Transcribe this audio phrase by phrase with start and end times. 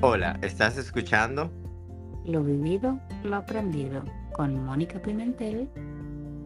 [0.00, 1.50] Hola, ¿estás escuchando?
[2.24, 5.68] Lo vivido, lo aprendido, con Mónica Pimentel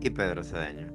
[0.00, 0.88] y Pedro Cedeño.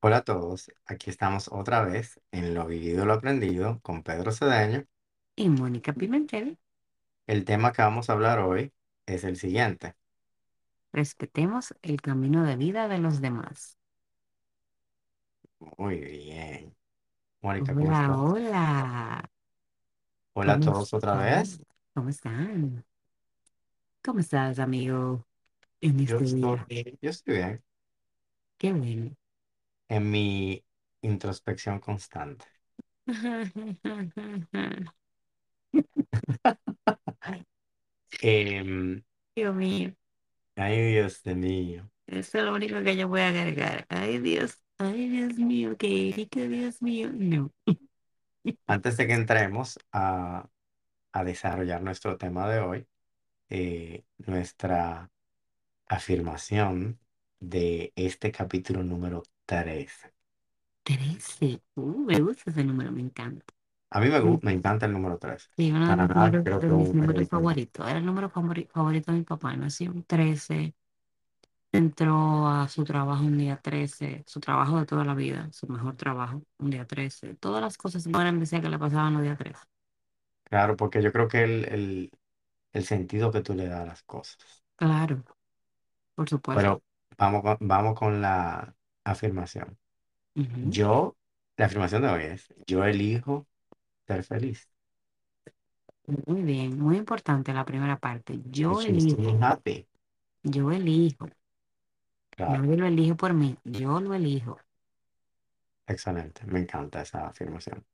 [0.00, 4.86] Hola a todos, aquí estamos otra vez en Lo vivido, lo aprendido con Pedro Cedeño.
[5.36, 6.58] y Mónica Pimentel.
[7.28, 8.72] El tema que vamos a hablar hoy
[9.06, 9.94] es el siguiente.
[10.92, 13.75] Respetemos el camino de vida de los demás.
[15.58, 16.74] Muy bien.
[17.42, 18.20] Mónica, Hola, ¿cómo estás?
[18.22, 19.22] hola.
[20.34, 21.16] Hola a ¿Cómo todos otra están?
[21.16, 21.60] vez.
[21.94, 22.84] ¿Cómo están?
[24.02, 25.26] ¿Cómo estás, amigo,
[25.80, 26.68] en Yo este día?
[26.68, 27.64] estoy, yo estoy bien
[28.58, 29.16] Qué bueno.
[29.88, 30.64] en mi
[31.02, 32.44] introspección constante.
[38.22, 39.02] Em,
[39.34, 39.94] Dios mío,
[40.56, 41.90] ay, Dios mío.
[42.06, 43.86] eso es lo único que yo voy a agregar.
[43.88, 47.10] Ay, Dios, ay, Dios mío, qué rico, Dios mío.
[47.12, 47.52] No.
[48.66, 50.48] Antes de que entremos a,
[51.12, 52.86] a desarrollar nuestro tema de hoy,
[53.48, 55.10] eh, nuestra
[55.88, 56.98] afirmación
[57.40, 60.12] de este capítulo número 13.
[60.82, 61.60] 13.
[61.74, 63.44] Uh, me gusta ese número, me encanta.
[63.90, 65.48] A mí me, gu- me encanta el número 13.
[65.56, 67.88] Sí, uno de Para los nada números, creo de que mis un números favoritos.
[67.88, 69.56] Era el número favori- favorito de mi papá.
[69.56, 70.74] Nació un 13.
[71.76, 74.24] Entró a su trabajo un día 13.
[74.26, 75.48] Su trabajo de toda la vida.
[75.52, 76.42] Su mejor trabajo.
[76.58, 77.34] Un día 13.
[77.36, 79.60] Todas las cosas buenas decía que le pasaban los días 13.
[80.44, 82.10] Claro, porque yo creo que el, el,
[82.72, 84.64] el sentido que tú le das a las cosas.
[84.76, 85.22] Claro,
[86.16, 86.62] por supuesto.
[86.62, 86.82] Pero
[87.18, 88.74] vamos con, vamos con la
[89.04, 89.78] afirmación.
[90.36, 90.70] Ujú.
[90.70, 91.16] Yo,
[91.56, 93.48] la afirmación de hoy es, yo elijo
[94.06, 94.70] ser feliz.
[96.26, 98.40] Muy bien, muy importante la primera parte.
[98.50, 99.86] Yo I choose to be elijo, happy.
[100.42, 101.28] yo elijo.
[102.36, 103.56] Claro, Nadie lo elige por mí.
[103.64, 104.58] Yo lo elijo.
[105.88, 106.42] excelente.
[106.46, 107.84] Me encanta esa afirmación.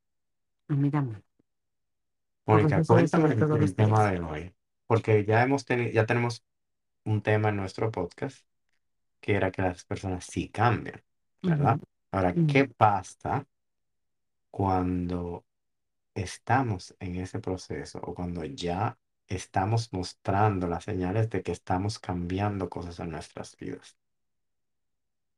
[0.68, 1.22] A mí también.
[2.48, 4.10] Porque Mónica, eso se cuéntame sobre todo el tema 13.
[4.10, 4.54] de hoy,
[4.86, 6.44] porque ya hemos ya tenemos
[7.04, 8.46] un tema en nuestro podcast
[9.20, 11.02] que era que las personas sí cambian,
[11.46, 11.78] ¿verdad?
[11.78, 12.44] Ujú, Ahora, ujú.
[12.46, 13.46] ¿qué pasa
[14.50, 15.44] cuando
[16.14, 22.68] estamos en ese proceso o cuando ya estamos mostrando las señales de que estamos cambiando
[22.70, 23.96] cosas en nuestras vidas?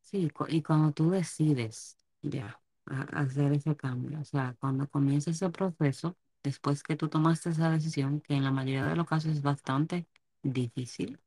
[0.04, 6.16] Sí, y cuando tú decides ya hacer ese cambio, o sea, cuando comienza ese proceso,
[6.42, 10.06] después que tú tomaste esa decisión, que en la mayoría de los casos es bastante
[10.42, 11.18] difícil,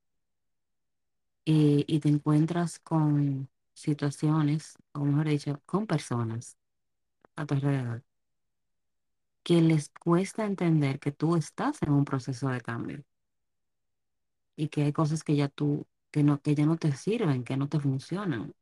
[1.46, 6.58] y, y te encuentras con situaciones, o mejor dicho, con personas
[7.38, 8.04] a tu alrededor,
[9.44, 13.04] que les cuesta entender que tú estás en un proceso de cambio
[14.56, 17.58] y que hay cosas que ya tú, que no, que ya no te sirven, que
[17.58, 18.54] no te funcionan.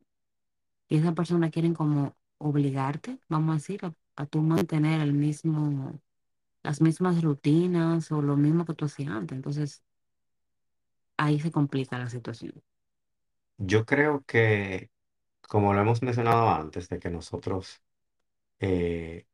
[0.90, 6.02] Y esa persona quieren como obligarte, vamos a decir, a, a tú mantener el mismo,
[6.64, 9.36] las mismas rutinas o lo mismo que tú hacías antes.
[9.38, 9.84] Entonces,
[11.18, 12.54] ahí se complica la situación.
[13.58, 14.92] Yo creo que,
[15.50, 17.82] como lo hemos mencionado antes, de que nosotros
[18.60, 19.28] eh,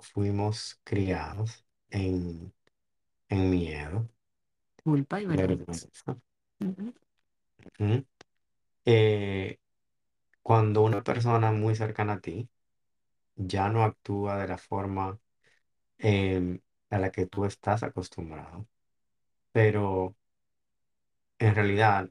[0.00, 2.52] fuimos criados en,
[3.28, 4.08] en miedo,
[4.84, 5.64] Culpa y vergüenza.
[5.64, 5.88] vergüenza.
[6.60, 6.92] Ujú.
[7.78, 8.04] Ujú.
[8.86, 9.58] Eh,
[10.42, 12.48] cuando una persona muy cercana a ti
[13.36, 15.18] ya no actúa de la forma
[15.98, 18.66] em, a la que tú estás acostumbrado,
[19.52, 20.16] pero
[21.40, 22.08] en realidad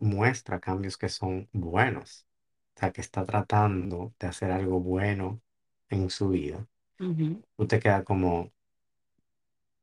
[0.00, 2.26] muestra cambios que son buenos,
[2.76, 5.40] o sea, que está tratando de hacer algo bueno
[5.90, 6.66] en su vida,
[7.00, 7.42] Ujú.
[7.56, 8.52] tú te quedas como,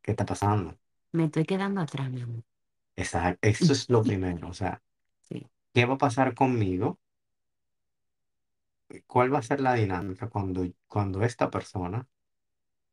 [0.02, 0.78] ¿qué está pasando?
[1.12, 2.44] Me estoy quedando atrás, mi amor.
[2.98, 4.82] Esa, eso es lo primero, o sea,
[5.30, 7.00] Sí, ¿qué va a pasar conmigo?
[9.08, 12.08] ¿Cuál va a ser la dinámica cuando, cuando esta persona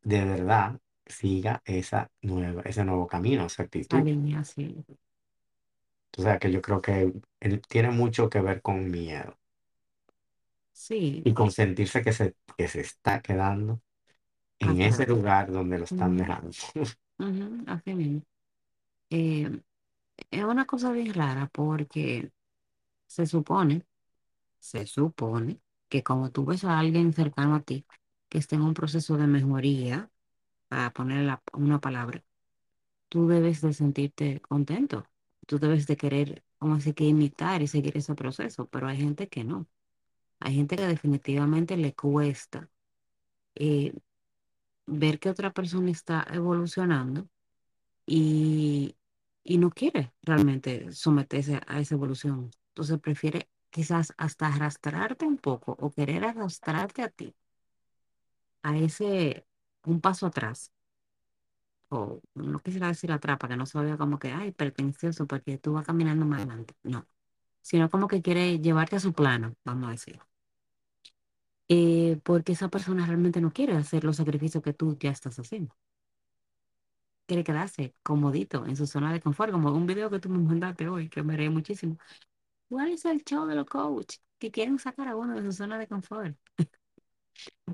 [0.02, 4.04] de verdad siga esa nueva, ese nuevo camino, esa actitud?
[4.04, 4.84] línea, sí.
[6.18, 9.38] O sea, que yo creo que él tiene mucho que ver con miedo
[10.72, 13.80] Sí, y con sentirse que se, que se está quedando
[14.60, 16.50] en ese lugar donde lo están dejando.
[17.18, 18.22] ujú, Así mismo.
[19.10, 19.62] Eh,
[20.30, 22.32] es una cosa bien rara porque
[23.08, 23.86] se supone,
[24.60, 25.60] se supone
[25.94, 27.86] que como tú ves a alguien cercano a ti
[28.28, 30.10] que está en un proceso de mejoría,
[30.68, 32.24] para poner la- una palabra,
[33.08, 35.06] tú debes de sentirte contento.
[35.46, 39.28] Tú debes de querer, como así que imitar y seguir ese proceso, pero hay gente
[39.28, 39.66] que no.
[40.40, 42.70] Hay gente que definitivamente le cuesta
[43.56, 43.94] eh,
[44.86, 47.28] ver que otra persona está evolucionando
[48.06, 48.96] y,
[49.44, 52.50] y no quiere realmente someterse a esa evolución.
[52.70, 57.34] Entonces prefiere quizás hasta arrastrarte un poco o querer arrastrarte a ti,
[58.62, 59.46] a ese
[59.84, 60.72] un paso atrás,
[61.88, 65.58] o no quisiera decir atrás para que no se vea como que, ay, pretencioso porque
[65.58, 67.06] tú vas caminando más adelante, no,
[67.62, 70.20] sino como que quiere llevarte a su plano, vamos a decir.
[71.68, 75.74] Eh, porque esa persona realmente no quiere hacer los sacrificios que tú ya estás haciendo.
[77.26, 80.88] Quiere quedarse comodito en su zona de confort, como un video que tú me mandaste
[80.88, 81.96] hoy, que me reí muchísimo.
[82.74, 85.78] ¿Cuál es el show de los coaches que quieren sacar a uno de su zona
[85.78, 86.36] de confort?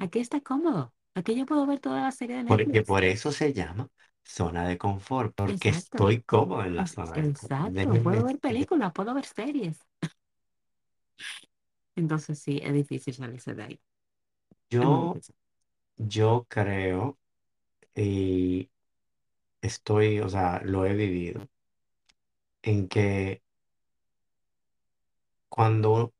[0.01, 0.93] Aquí está cómodo.
[1.15, 2.83] Aquí yo puedo ver toda la serie de Porque Netflix.
[2.83, 3.89] por eso se llama
[4.25, 5.71] zona de confort, porque Exacto.
[5.71, 7.53] estoy cómodo en la zona de confort.
[7.55, 8.03] Exacto.
[8.03, 9.79] Puedo ver películas, puedo ver series.
[11.97, 13.81] Entonces sí, es difícil salirse de ahí.
[14.71, 15.21] Yo,
[15.97, 17.19] yo creo
[17.95, 18.71] y
[19.63, 21.49] estoy, o sea, lo he vivido,
[22.63, 23.43] en que
[25.51, 26.15] cuando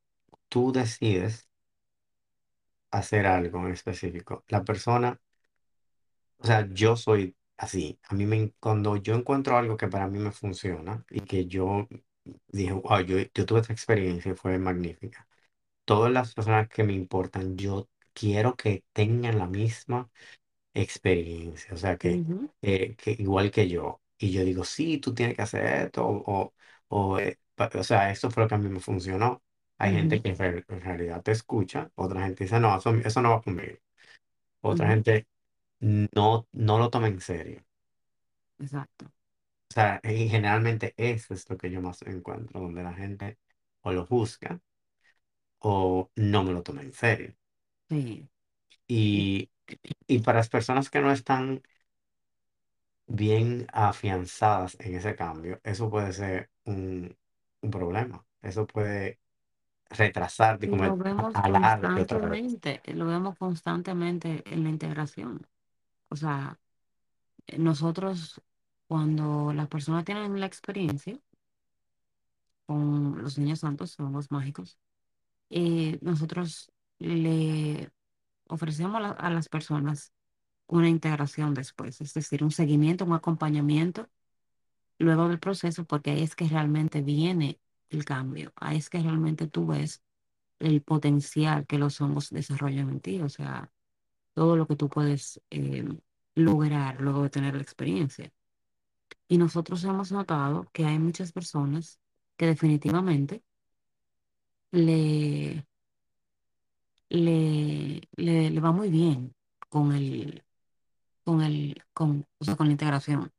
[0.51, 1.49] tú decides
[2.93, 5.21] hacer algo en específico, la persona,
[6.39, 7.99] o sea, yo soy así.
[8.09, 11.89] A mí me, cuando yo encuentro algo que para mí me funciona y que yo
[12.49, 15.29] dije, wow, yo, yo tuve esta experiencia y fue magnífica.
[15.85, 20.11] Todas las personas que me importan, yo quiero que tengan la misma
[20.75, 24.03] experiencia, o sea, que, Ujú, eh, que igual que yo.
[24.19, 26.55] Y yo digo, sí, tú tienes que hacer esto, o,
[26.89, 27.39] o, eh,
[27.79, 29.43] o sea, esto fue lo que a mí me funcionó.
[29.79, 33.23] Hay gente que en real- en realidad te escucha, otra gente dice, no, eso, eso
[33.23, 33.79] no va conmigo.
[34.63, 34.91] Otra ujú.
[34.91, 35.29] gente
[35.81, 37.65] no, no lo toma en serio.
[38.61, 39.11] Exacto.
[39.71, 43.39] O sea, y generalmente eso es lo que yo más encuentro, donde la gente
[43.83, 44.61] o lo juzga
[45.61, 47.35] o no me lo toma en serio.
[47.89, 48.29] Sí.
[49.13, 49.51] Y- Y,
[50.07, 51.63] y para las personas que no están
[53.07, 56.51] bien afianzadas en ese cambio, eso puede ser
[57.63, 58.25] un, problema.
[58.43, 59.21] Eso puede
[59.91, 61.81] retrasarte y como lo vemos otra vez.
[61.81, 65.47] constantemente, lo vemos constantemente en la integración.
[66.09, 66.59] O sea,
[67.59, 68.41] nosotros
[68.87, 71.19] cuando las personas tienen la experiencia
[72.67, 74.79] con los niños santos, son los mágicos,
[75.51, 77.91] eh, nosotros le
[78.49, 80.13] ofrecemos a, la- a las personas
[80.67, 84.09] una integración después, es decir, un seguimiento, un acompañamiento
[85.05, 87.61] luego del proceso, porque ahí es que realmente viene
[87.91, 90.03] el cambio, ahí es que realmente tú ves
[90.61, 93.73] el potencial que los hongos desarrollan en ti, o sea,
[94.35, 95.89] todo lo que tú puedes eh,
[96.35, 98.33] lograr luego de tener la experiencia.
[99.29, 102.01] Y nosotros hemos notado que hay muchas personas
[102.37, 103.43] que definitivamente
[104.73, 105.67] le,
[107.09, 109.35] le, le, le va muy bien
[109.69, 110.43] con el,
[111.25, 113.33] con el, con, o sea, con la integración,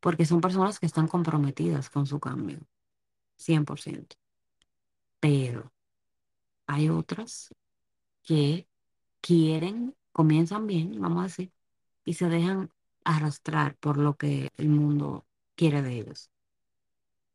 [0.00, 2.60] porque son personas que están comprometidas con su cambio,
[3.36, 4.16] cien por ciento
[5.20, 5.72] Pero
[6.66, 7.54] hay otras
[8.24, 8.68] que
[9.22, 11.52] quieren, comienzan bien, vamos a decir,
[12.04, 12.72] y se dejan
[13.04, 16.30] arrastrar por lo que el mundo quiere de ellos.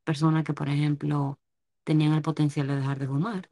[0.05, 1.39] Personas que, por ejemplo,
[1.83, 3.49] tenían el potencial de dejar de fumar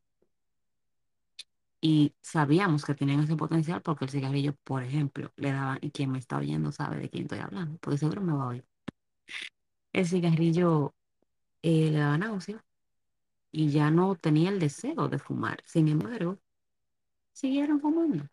[1.82, 6.12] y sabíamos que tenían ese potencial porque el cigarrillo, por ejemplo, le daban, y quien
[6.12, 8.66] me está oyendo sabe de quién estoy hablando, porque seguro me va a oír.
[9.94, 10.94] El cigarrillo
[11.62, 12.64] eh, le daba náusea
[13.52, 15.62] y ya no tenía el deseo de fumar.
[15.66, 16.40] Sin embargo,
[17.34, 18.28] siguieron fumando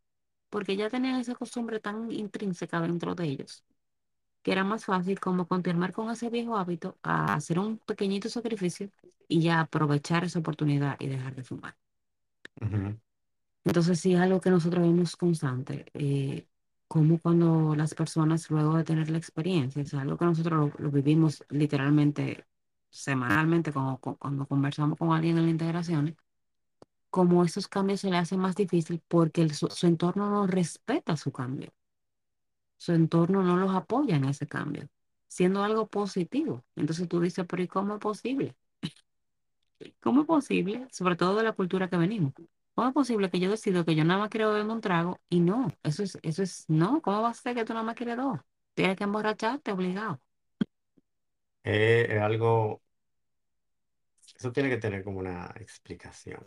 [0.51, 3.65] porque ya tenían esa costumbre tan intrínseca dentro de ellos
[4.43, 8.91] que era más fácil como continuar con ese viejo hábito a hacer un pequeñito sacrificio
[9.29, 11.77] y ya aprovechar esa oportunidad y dejar de fumar.
[13.65, 16.47] Entonces sí es algo que nosotros vemos constante, eh,
[16.89, 20.91] como cuando las personas luego de tener la experiencia, es algo que nosotros lo, lo
[20.91, 22.47] vivimos literalmente
[22.91, 26.17] semanalmente cuando, cu- cuando conversamos con alguien en la integración,
[27.11, 31.17] como esos cambios se le hacen más difícil porque el- su, su entorno no respeta
[31.17, 31.73] su cambio,
[32.77, 34.89] su entorno no los apoya en ese cambio,
[35.29, 36.65] siendo algo positivo.
[36.77, 38.57] Entonces tú dices, pero ¿y cómo es posible?
[40.01, 40.87] ¿Cómo es posible?
[40.93, 42.33] Sobre todo de la cultura que venimos.
[42.79, 45.41] ¿Cómo es posible que yo decido que yo nada más quiero beberme un trago y
[45.41, 45.67] no?
[45.83, 48.39] Eso es, eso es, no, ¿cómo va a ser que tú nada más quieres dos?
[48.75, 50.21] Tienes que emborracharte obligado.
[51.65, 52.83] Eh, es algo,
[54.37, 56.47] eso tiene que tener como una explicación.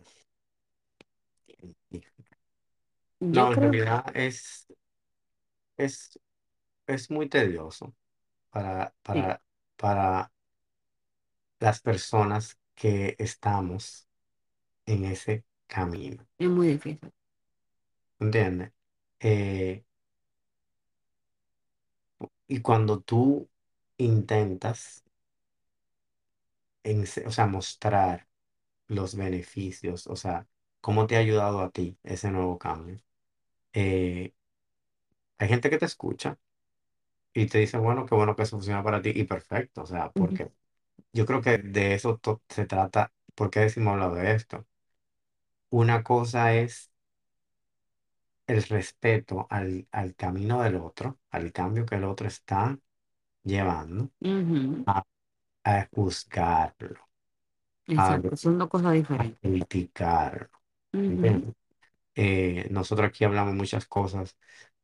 [3.31, 4.67] Yo No, en creo, realidad es,
[5.77, 6.19] es,
[6.87, 7.95] es muy tedioso
[8.51, 9.43] para, sí, para,
[9.77, 10.31] para
[11.59, 14.07] las personas que estamos
[14.85, 16.27] en ese camino.
[16.39, 17.11] es muy difícil.
[18.19, 18.71] ¿Entiendes?
[19.19, 19.83] Eh,
[22.47, 23.49] y cuando tú
[23.97, 25.03] intentas,
[26.83, 28.27] en, o sea, mostrar
[28.87, 30.47] los beneficios, o sea,
[30.81, 32.99] cómo te ha ayudado a ti ese nuevo cambio.
[33.73, 34.33] Eh,
[35.37, 36.37] hay gente que te escucha
[37.33, 40.11] y te dice, bueno, qué bueno que eso funciona para ti y perfecto, o sea,
[40.15, 40.51] Ujú, porque
[41.13, 44.67] yo creo que de eso to- se trata, ¿por qué decimos hablar de esto?
[45.71, 46.91] Una cosa es
[48.47, 52.77] el respeto al, al camino del otro, al cambio que el otro está
[53.43, 55.03] llevando, ujú, a,
[55.65, 57.09] a juzgarlo,
[57.95, 59.39] a, Exacto, son dos cosas a diferentes.
[59.41, 60.49] criticarlo.
[60.93, 61.55] Ujú, ¿entiendes?
[62.15, 64.37] Eh, nosotros aquí hablamos muchas cosas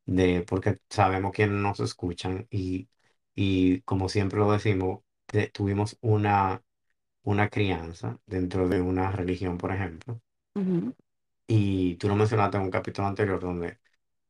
[0.06, 2.90] de porque sabemos quiénes nos escuchan y,
[3.36, 6.64] y como siempre lo decimos, te- tuvimos una,
[7.24, 10.22] una crianza dentro de una religión, por ejemplo,
[10.58, 10.94] ujú,
[11.48, 13.80] y tú lo mencionaste en un capítulo anterior donde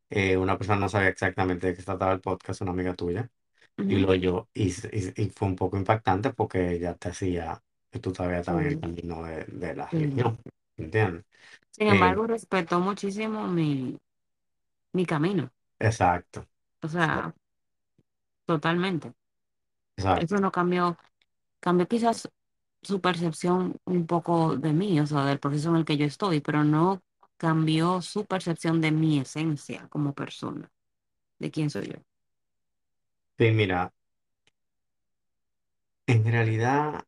[0.09, 3.29] eh, una persona no sabía exactamente de qué se trataba el podcast, una amiga tuya,
[3.87, 7.09] y ujú, lo oyó y, s- y- y fue un poco impactante porque ella te
[7.09, 9.97] hacía que tú estabas en el sí, camino de, de la sí.
[9.97, 10.39] religión,
[10.77, 11.25] ¿entiendes?
[11.71, 13.97] Sin Eh, embargo, respetó muchísimo mi,
[14.93, 15.51] mi camino.
[15.79, 16.47] exacto,
[16.81, 17.33] O sea,
[18.45, 19.13] totalmente.
[20.15, 20.41] Eso exacto.
[20.41, 20.97] no cambió,
[21.61, 22.29] cambió quizás
[22.87, 26.41] su percepción un poco de mí, o sea, del proceso en el que yo estoy,
[26.41, 27.01] pero no
[27.37, 30.71] cambió su percepción de mi esencia como persona,
[31.39, 31.97] de quién soy yo.
[33.37, 33.91] Sí, mira,
[36.07, 37.05] en realidad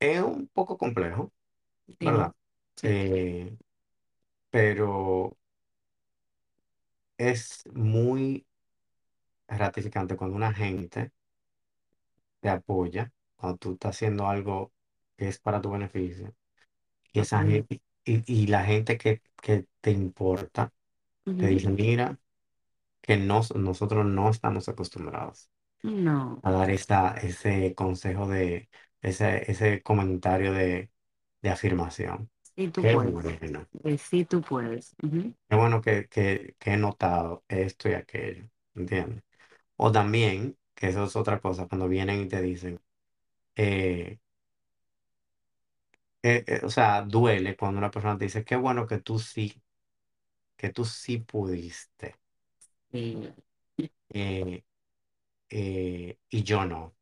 [0.00, 1.32] es un poco complejo,
[2.00, 2.26] Dime.
[2.26, 2.32] ¿verdad?
[2.76, 3.56] Sí, Eh,
[4.50, 5.36] pero
[7.16, 8.46] es muy
[9.46, 11.12] gratificante cuando una gente
[12.40, 14.71] te apoya, cuando tú estás haciendo algo
[15.22, 16.34] que es para tu beneficio,
[17.12, 20.72] y esa gente, y, y la gente que, que te importa,
[21.36, 21.48] te Ujú.
[21.48, 22.18] dice, mira,
[23.02, 25.50] que nos- nosotros no estamos acostumbrados
[25.84, 28.68] No, a dar esa, ese consejo de,
[29.02, 30.90] ese, ese comentario de,
[31.42, 32.30] de afirmación.
[32.56, 33.68] sí tú Qué puedes, bueno.
[33.84, 34.94] Eh, sí tú puedes.
[35.02, 39.22] Ujú, Qué bueno que, que, que he notado esto y aquello, ¿entiendes?
[39.76, 42.80] O también, que eso es otra cosa, cuando vienen y te dicen,
[46.22, 49.62] eh, eh, o sea, duele cuando una persona te dice, qué bueno que tú sí,
[50.56, 52.16] que tú sí pudiste,
[52.92, 53.34] Sí,
[54.10, 54.64] eh,
[55.50, 56.96] eh, y yo no.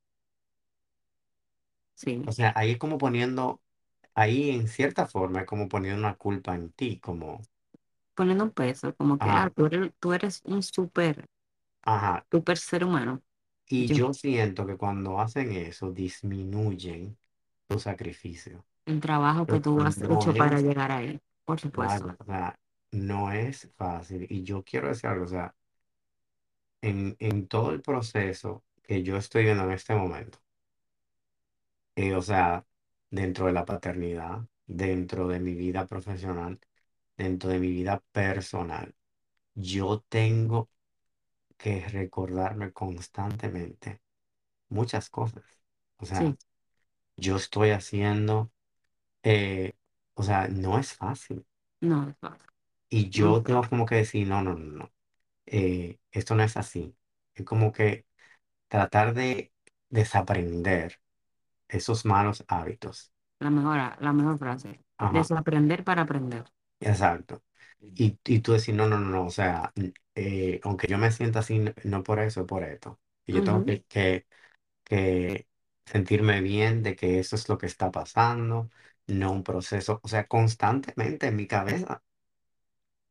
[2.24, 2.32] O sí.
[2.32, 3.60] sea, ahí es como poniendo,
[4.14, 7.40] ahí en cierta forma es como poniendo una culpa en ti, como,
[8.14, 11.26] Poniendo un peso, como que, ah, tú eres, tú eres un súper,
[11.82, 12.24] ajá.
[12.30, 13.22] súper ser humano.
[13.68, 17.16] Y Yo, yo siento que cuando hacen eso, disminuyen
[17.68, 18.66] tu sacrificio.
[18.87, 22.04] El trabajo que tú has no hecho para es llegar ahí, por supuesto.
[22.04, 22.58] Claro, o sea,
[22.92, 24.26] no es fácil.
[24.30, 25.54] Y yo quiero decir algo, o sea,
[26.82, 30.38] en, en todo el proceso que yo estoy viendo en este momento,
[31.96, 32.66] eh, o sea,
[33.10, 36.58] dentro de la paternidad, dentro de mi vida profesional,
[37.16, 38.94] dentro de mi vida personal,
[39.54, 40.70] yo tengo
[41.58, 44.02] que recordarme constantemente
[44.68, 45.44] muchas cosas.
[45.99, 46.37] O sea, Sí,
[47.16, 48.52] yo estoy haciendo,
[49.22, 49.74] eh,
[50.14, 51.46] o sea, no es fácil.
[51.82, 52.50] no es fácil.
[52.88, 54.92] Y yo tengo como que decir, no, no, no, no.
[55.46, 56.96] eh, esto no es así.
[57.34, 58.06] Es como que
[58.68, 59.52] tratar de
[59.90, 61.00] desaprender
[61.68, 63.12] esos malos hábitos.
[63.38, 64.82] la mejor, la mejor frase.
[64.98, 66.44] Ajá, Desaprender para aprender.
[66.80, 67.42] exacto.
[67.80, 69.72] Y, y tú decir, no, no, no, no, o sea,
[70.14, 73.00] eh, aunque yo me sienta así, no, no por eso, es por esto.
[73.26, 73.64] Y yo tengo Ujú.
[73.64, 74.26] que, que,
[74.84, 75.48] que
[75.86, 78.70] sentirme bien de que eso es lo que está pasando,
[79.10, 82.02] no un proceso, o sea, constantemente en mi cabeza.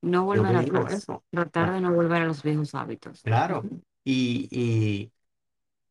[0.01, 1.23] No Yo volver a, digo tra- eso.
[1.31, 3.23] tratar de no volver a los viejos hábitos.
[3.23, 3.63] Claro.
[3.63, 3.81] Ujú.
[4.03, 5.11] Y,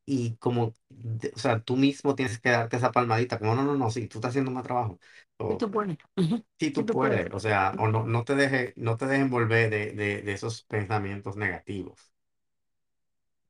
[0.07, 3.77] Y como, de- o sea, tú mismo tienes que darte esa palmadita, como no, no,
[3.77, 4.99] no, sí, tú estás haciendo más trabajo.
[5.39, 5.99] O tú puedes.
[6.17, 6.45] Ujú.
[6.61, 7.23] sí, tú tú puedes.
[7.23, 10.33] puedes, o sea, o no, no te dejes, no te dejes envolver de, de, de
[10.33, 12.13] esos pensamientos negativos.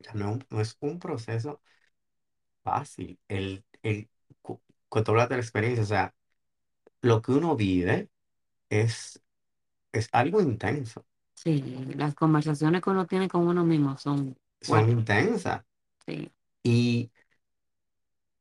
[0.01, 1.61] O sea, no, es un no es un proceso
[2.63, 3.19] fácil.
[3.29, 4.11] El, el,
[4.43, 6.15] cu- cuando hablas de la experiencia, o sea,
[7.03, 8.11] lo que uno vive
[8.71, 9.23] es,
[9.93, 11.63] es algo intenso, Sí,
[11.97, 14.89] las conversaciones que uno tiene con uno mismo son son fuertes.
[14.89, 15.65] intensas.
[16.07, 16.33] Sí.
[16.65, 17.11] Y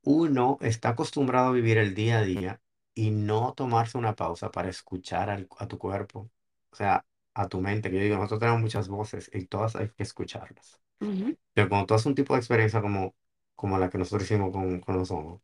[0.04, 2.62] uno está acostumbrado a vivir el día a día
[2.96, 6.30] y no tomarse una pausa para escuchar al- a tu cuerpo,
[6.72, 7.90] o sea, a tu mente.
[7.92, 10.82] Que yo digo, nosotros tenemos muchas voces y todas hay que escucharlas.
[11.02, 11.38] Ujú.
[11.54, 13.16] Pero cuando tú haces un tipo de experiencia como,
[13.56, 15.42] como la que nosotros hicimos con, con los hongos,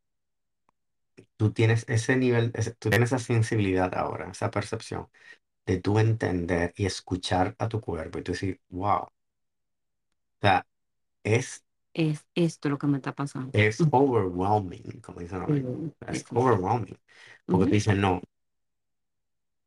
[1.37, 5.09] tú tienes ese nivel, ese- tú tienes esa sensibilidad ahora, esa percepción
[5.65, 9.13] de tú entender y escuchar a tu cuerpo y tú decir, wow, o
[10.41, 10.65] sea,
[11.23, 11.63] es
[11.95, 13.53] es esto lo que me está pasando.
[13.53, 15.63] Es overwhelming, como dicen Sí, ahora.
[15.63, 16.53] sí, Es sí, sí.
[16.53, 16.97] overwhelming.
[17.49, 17.75] Porque tú Ujú.
[17.75, 18.21] dices, no,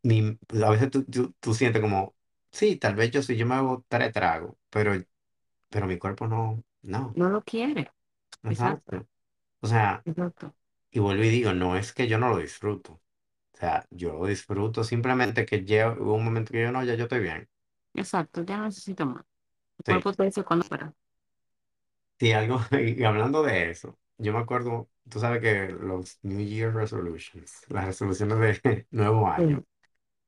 [0.02, 2.14] mi- a veces tú, tú, tú sientes como,
[2.52, 4.92] sí, tal vez yo sí, yo me hago tres tragos, pero,
[5.70, 7.90] pero mi cuerpo no, no, No lo quiere.
[8.44, 9.06] Exacto, exacto.
[9.62, 10.54] O sea, exacto.
[10.96, 12.94] Y vuelvo y digo, no es que yo no lo disfruto.
[12.94, 17.04] O sea, yo lo disfruto simplemente que llevo un momento que yo no, ya yo
[17.04, 17.48] estoy bien.
[17.94, 19.24] Exacto, ya no necesito más.
[19.78, 20.94] El Sí, cuerpo te dice cuándo para.
[22.18, 26.74] sí, algo, y hablando de eso, yo me acuerdo, tú sabes que los New Year
[26.74, 29.64] Resolutions, las resoluciones de nuevo año, Sí,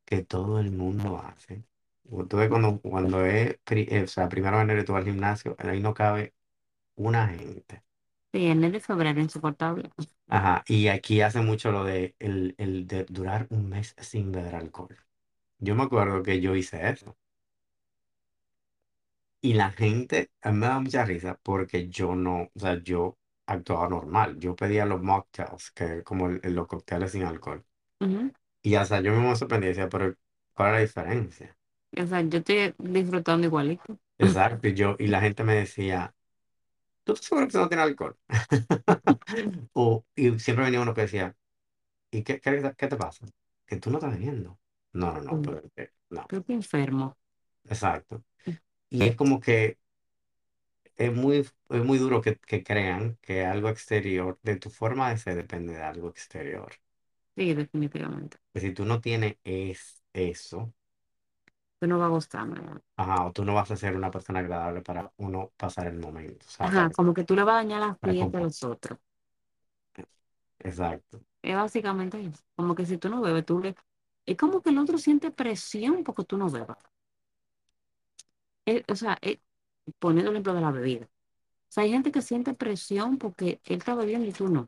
[0.05, 1.65] que todo el mundo hace.
[2.29, 5.01] Tú ves cuando, cuando es, pri- eh, o sea, primero de enero y tú vas
[5.05, 6.35] al gimnasio, ahí no cabe
[6.97, 7.85] una gente.
[8.33, 9.91] Sí, enero y febrero insoportable.
[10.29, 14.55] Ajá, y aquí hace mucho lo de el, el de durar un mes sin beber
[14.55, 14.97] alcohol.
[15.59, 17.17] Yo me acuerdo que yo hice eso.
[19.41, 23.19] Y la gente, a mí me da mucha risa porque yo no, o sea, yo
[23.47, 24.39] actuaba normal.
[24.39, 27.65] Yo pedía los mocktails, que como el- los cócteles sin alcohol.
[28.01, 28.33] Ujú.
[28.63, 30.15] Y hasta yo mismo me sorprendía, decía, pero
[30.55, 31.59] ¿cuál es la diferencia?
[32.03, 33.99] O sea, yo estoy disfrutando igualito.
[34.19, 36.15] Exacto, y yo, y la gente me decía,
[37.09, 38.17] ¿tú estás seguro que eso no tiene alcohol?
[39.75, 41.37] O, y siempre venía uno que decía,
[42.11, 43.27] ¿y qué, qué, qué te pasa?
[43.67, 44.61] Que tú no estás bebiendo.
[44.93, 47.17] No, no, no, Mm, pero eh, no, Creo que enfermo.
[47.65, 48.25] exacto.
[48.91, 49.79] Y es como que
[50.97, 51.39] es muy,
[51.71, 55.73] es muy duro que, que crean que algo exterior, de tu forma de ser, depende
[55.75, 56.73] de algo exterior.
[57.37, 58.37] Sí, definitivamente.
[58.53, 60.75] Que si tú no tienes es, eso,
[61.81, 62.61] Tú no va a gustarme.
[62.97, 66.45] ajá, o tú no vas a ser una persona agradable para uno pasar el momento,
[66.47, 68.41] o sea, Ajá, para, como que tú le vas a dañar la para fiesta a
[68.43, 68.99] los otros.
[70.61, 71.25] Exacto.
[71.43, 72.43] Es básicamente eso.
[72.57, 73.75] Como que si tú no bebes, tú le...
[74.27, 76.79] Es como que el otro siente presión porque tú no bebas.
[78.65, 79.39] Es- o sea, es-
[79.99, 81.07] poniendo el ejemplo de la bebida.
[81.07, 84.67] O sea, hay gente que siente presión porque él está bebiendo y tú no.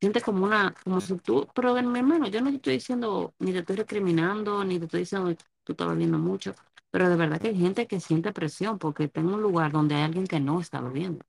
[0.00, 3.52] Siente como una, como si tú, pero mi hermano, yo no te estoy diciendo, ni
[3.52, 5.34] te estoy recriminando, ni te estoy diciendo
[5.64, 6.54] tú estás bebiendo mucho,
[6.90, 9.94] pero de verdad que hay gente que siente presión porque está en un lugar donde
[9.96, 11.24] hay alguien que no está bebiendo.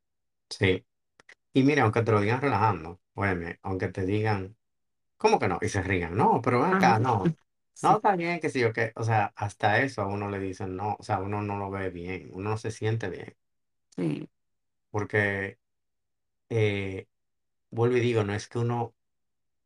[0.50, 0.86] Sí.
[1.54, 4.58] Y mira, aunque te lo digan relajando, óyeme, aunque te digan,
[5.18, 5.60] ¿cómo que no?
[5.62, 6.74] Y se rían, no, pero ven Ajá.
[6.74, 7.36] acá, no,
[7.82, 10.40] no Sí, está bien, que sí o qué, o sea, hasta eso a uno le
[10.40, 13.38] dicen, no, o sea, uno no lo ve bien, uno no se siente bien,
[13.96, 14.28] sí,
[14.90, 15.60] porque,
[16.50, 17.08] eh,
[17.72, 18.95] vuelvo y digo, no es que uno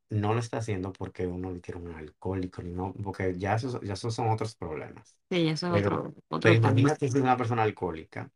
[0.10, 3.80] no lo está haciendo porque uno le quiere un alcohólico, ni no, porque ya esos,
[3.82, 6.76] ya esos son otros problemas, sí, eso es pero, otro, pero otro tema.
[6.78, 8.32] imagínate si es una persona alcohólica,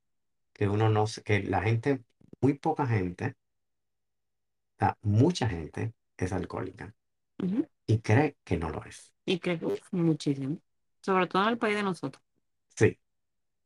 [0.53, 2.03] que uno no, que la gente,
[2.41, 3.35] muy poca gente,
[4.77, 6.93] o sea, mucha gente es alcohólica
[7.87, 9.13] y cree que no lo es.
[9.25, 10.57] Y creo que muchísimo,
[11.01, 12.23] sobre todo en el país de nosotros.
[12.75, 12.99] Sí,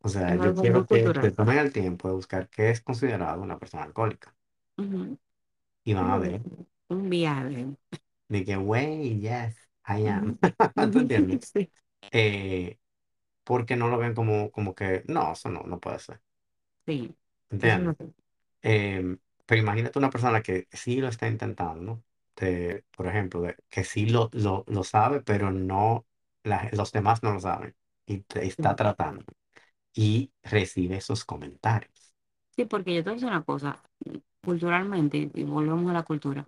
[0.02, 1.32] o sea, Es yo quiero que cultural.
[1.36, 4.36] tomen el tiempo de buscar qué es considerado una persona alcohólica
[5.84, 6.43] y van a ver
[6.89, 7.65] Un viaje.
[8.30, 9.56] de que, wey, yes,
[9.88, 10.39] I am.
[10.91, 11.39] ¿Tú entiendes?
[11.54, 11.69] Sí,
[12.12, 12.80] Eh,
[13.43, 16.21] porque no lo ven como, como que, no, eso no, no puede ser.
[16.86, 17.15] sí,
[17.50, 17.95] ¿Entiendes?
[18.62, 22.04] Em, pero imagínate una persona que sí lo está intentando,
[22.38, 26.08] de, por ejemplo, de, que sí lo, lo, lo sabe, pero no,
[26.43, 29.26] la- los demás no lo saben y te está tratando
[29.93, 32.13] y recibe esos comentarios.
[32.56, 33.82] Sí, porque yo te voy a decir una cosa,
[34.43, 36.47] culturalmente, y volvemos a la cultura,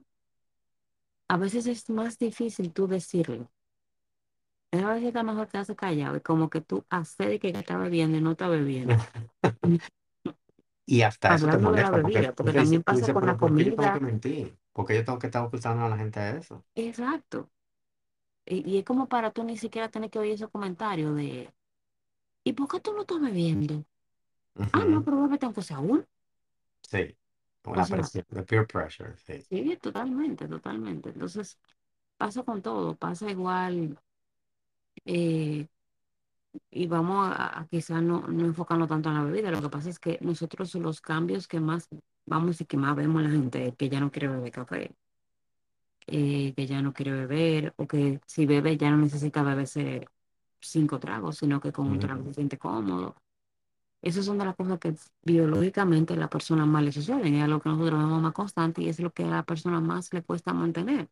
[1.30, 3.50] a veces es más difícil tú decirlo.
[4.72, 8.18] Es a veces está mejor quedarse callado y como que tú haces que está bebiendo
[8.18, 8.96] y no está bebiendo.
[10.86, 12.96] Y hasta eso te Hablando de la molesta, porque, bebida, porque porque también tú pasa
[12.96, 14.02] dices, con la pero ¿por qué yo tengo que comida.
[14.02, 14.58] mentir?
[14.74, 16.66] ¿Por qué yo tengo que estar ocultando a la gente de eso?
[16.76, 17.50] Exacto.
[18.46, 21.54] Y, y es como para tú ni siquiera tener que oír esos comentarios de,
[22.46, 23.86] ¿y por qué tú no estás bebiendo?
[24.74, 26.06] Ah, no, Ujú, pero bébete aunque sea uno.
[26.90, 27.18] Sí,
[27.70, 29.46] o O la sea, presión, the peer pressure, sí.
[29.50, 31.10] sí, totalmente, totalmente.
[31.10, 31.60] Entonces,
[32.18, 33.98] pasa con todo, pasa igual.
[35.06, 35.68] eh,
[36.72, 39.52] y vamos a, a quizás no, no enfocarnos tanto en la bebida.
[39.52, 41.88] Lo que pasa es que nosotros los cambios que más
[42.26, 44.96] vamos y que más vemos la gente que ya no quiere beber café,
[46.08, 50.08] eh, que ya no quiere beber, o que si bebe ya no necesita beberse
[50.62, 53.16] cinco tragos, sino que con un trago se siente cómodo.
[54.02, 57.70] Esas son de las cosas que biológicamente la persona más le suceden, es algo que
[57.70, 61.10] nosotros vemos más constante y es lo que a la persona más le cuesta mantener.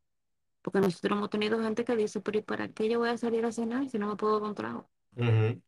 [0.63, 3.45] Porque nosotros hemos tenido gente que dice, pero ¿y para qué yo voy a salir
[3.45, 4.89] a cenar si no me puedo un trago?
[5.15, 5.62] ujú.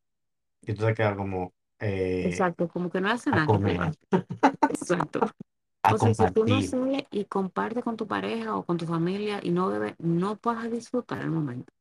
[0.64, 3.60] Y tú te quedas como eh, Exacto, como que no hace nada.
[4.70, 5.22] Exacto.
[5.90, 9.40] O sea, si tú no sales y compartes con tu pareja o con tu familia
[9.44, 11.74] y no bebes, no a disfrutar el momento.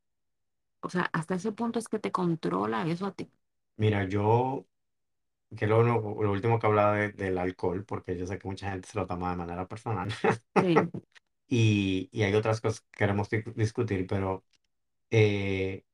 [0.83, 3.31] O sea, hasta ese punto es que te controla eso a ti.
[3.77, 4.67] Mira, yo
[5.57, 8.89] que lo, lo último que hablaba de- del alcohol, porque yo sé que mucha gente
[8.89, 10.09] se lo toma de manera personal.
[10.61, 10.93] Sí.
[11.51, 14.45] Y, y hay otras cosas que queremos di- discutir, pero
[15.11, 15.85] eh,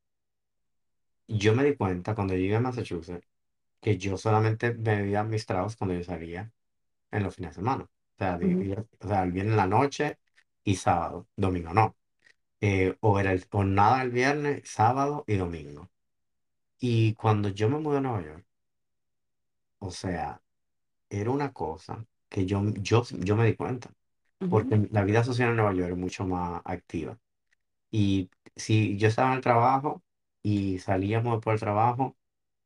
[1.29, 3.27] yo me di cuenta cuando llegué a Massachusetts
[3.81, 6.53] que yo solamente bebía mis tragos cuando yo salía
[7.13, 7.85] en los fines de semana.
[7.85, 10.19] O sea, Ujú, día- o sea, el viernes en la noche
[10.65, 11.97] y sábado, domingo no.
[12.61, 15.91] Eh, o era el- o nada el viernes, sábado y domingo.
[16.81, 18.47] Y cuando yo me mudé a Nueva York,
[19.87, 20.43] o sea,
[21.11, 23.91] era una cosa que yo, yo, yo me di cuenta,
[24.41, 27.19] ujú, porque la vida social en Nueva York es mucho más activa.
[27.91, 30.03] Y si yo estaba en el trabajo
[30.43, 32.17] y salíamos por el trabajo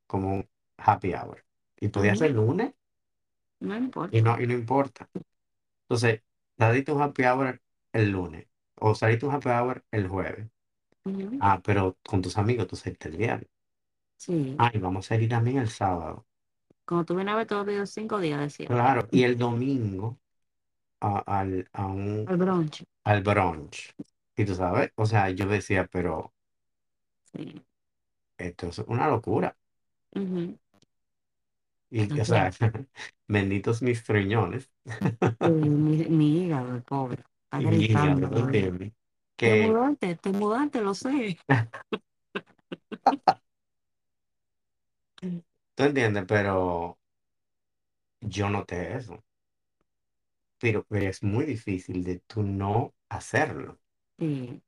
[0.06, 1.44] como un happy hour,
[1.80, 2.34] y podía ser ujú.
[2.34, 2.74] lunes
[3.60, 3.76] No
[4.10, 4.22] y importa.
[4.22, 5.08] no, y no importa.
[5.88, 6.22] Entonces,
[6.58, 7.62] saliste un happy hour
[7.94, 10.48] el lunes o saliste un happy hour el jueves.
[11.04, 11.40] Ujú.
[11.40, 13.50] Ah, pero con tus amigos tú saliste el viernes.
[14.16, 14.62] Sí.
[14.64, 16.26] Ah, y vamos a salir también el sábado.
[16.88, 18.66] Como tú vienes a ver todos los cinco días, decía.
[18.68, 20.18] Claro, y el domingo
[21.00, 22.84] a- al, a un, Al brunch.
[23.04, 23.94] al brunch.
[24.36, 26.34] Y tú sabes, o sea, yo decía, pero
[27.32, 27.62] Sí.
[28.38, 29.56] esto es una locura.
[31.90, 32.50] Y, o sea,
[33.28, 34.70] benditos mis riñones
[35.40, 37.24] mi, mi hígado, el pobre.
[37.44, 38.40] Está y mi gritando hígado, ¿tú todavía.
[38.40, 38.92] entiendes?
[39.42, 41.38] Te Que, mudaste, te mudaste, lo sé.
[45.78, 46.98] tú entiendes, pero
[48.20, 49.24] yo noté eso.
[50.60, 53.80] Pero, pero es muy difícil de tú no hacerlo.
[54.18, 54.62] Sí.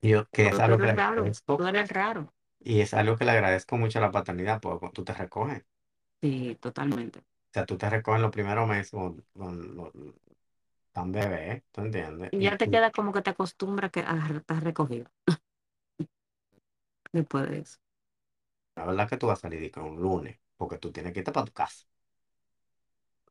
[0.00, 1.38] Y Yo, que es tú algo que le eres raro.
[1.56, 2.32] Tú agradezco eres raro.
[2.60, 5.62] y es algo que le agradezco mucho a la paternidad, porque cuando tú te recoges,
[5.62, 5.66] o
[6.20, 7.24] Sí, totalmente.
[7.52, 9.92] sea, tú te recoges los primeros meses con, con los-
[10.92, 12.34] tan bebé, ¿tú entiendes?
[12.38, 15.06] Y Y ya te tú, queda como que te acostumbras que a estar recogido
[17.12, 17.78] después de eso.
[18.76, 21.32] La verdad que tú vas a salir con un lunes, porque tú tienes que irte
[21.32, 21.86] para tu casa,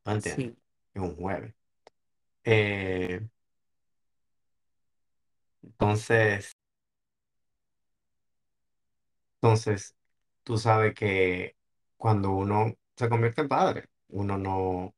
[0.02, 0.46] ¿tú entiendes?
[0.46, 0.56] Sí,
[0.94, 1.54] Es un jueves.
[2.44, 3.20] Eh,
[5.62, 6.52] entonces,
[9.40, 9.96] entonces,
[10.44, 11.56] tú sabes que
[11.96, 14.94] cuando uno se convierte en padre, uno no,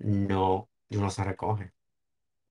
[0.00, 1.72] no, uno se recoge.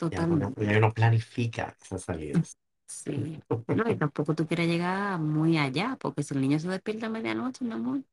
[0.10, 0.66] Ya uno, totalmente.
[0.66, 2.58] ya uno planifica esas salidas.
[2.92, 3.42] Sí.
[3.74, 7.10] No, y tampoco tú quieres llegar muy allá, porque si el niño se despierta a
[7.10, 8.04] medianoche, mi amor,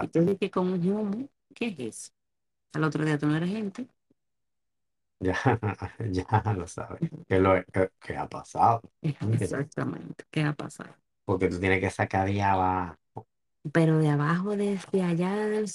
[0.00, 2.12] y Claro, tú dices que con un humo, ¿qué es eso?
[2.74, 3.88] Al otro día tú no eres gente.
[5.20, 5.34] ya,
[6.12, 7.02] ya lo sabes.
[7.28, 8.82] Que lo que, que ha pasado.
[9.20, 9.68] ¿entiendes?
[9.72, 10.24] Exactamente.
[10.30, 10.98] ¿Qué va a pasar?
[11.24, 12.96] Porque tú tienes que sacar de abajo.
[13.72, 15.66] Pero de abajo, desde allá del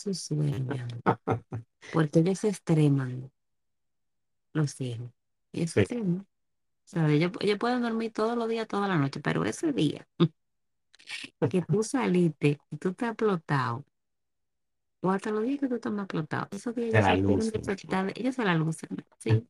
[0.53, 1.03] amor,
[1.91, 3.31] porque ellos se extreman,
[4.53, 5.09] los hijos.
[5.51, 6.27] Ellos se Sí, extreman.
[6.85, 10.07] Sea, ellos, ellos pueden dormir todos los días, toda la noche, pero ese día
[11.49, 13.85] que tú saliste y tú estás explotado,
[15.01, 17.51] o hasta los días que tú estás más explotado, esos días ellos la se luz.
[17.51, 19.47] despertar, ellos se la lucen, sí.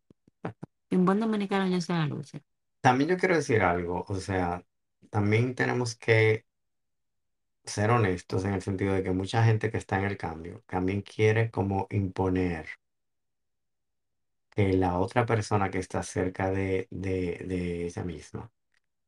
[0.89, 2.41] En buen dominicano ellos se la lucen.
[2.82, 4.63] También yo quiero decir algo, o sea,
[5.10, 6.46] también tenemos que
[7.65, 11.02] ser honestos en el sentido de que mucha gente que está en el cambio también
[11.02, 12.67] quiere como imponer
[14.56, 18.52] que la otra persona que está cerca de, de, de ella misma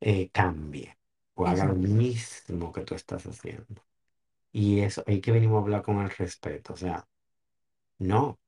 [0.02, 0.98] eh, cambie
[1.36, 1.78] o haga lo Exacto.
[1.78, 3.84] mismo que tú estás haciendo.
[4.54, 7.08] Y eso, hay que venimos a hablar con el respeto, o sea,
[8.00, 8.40] no,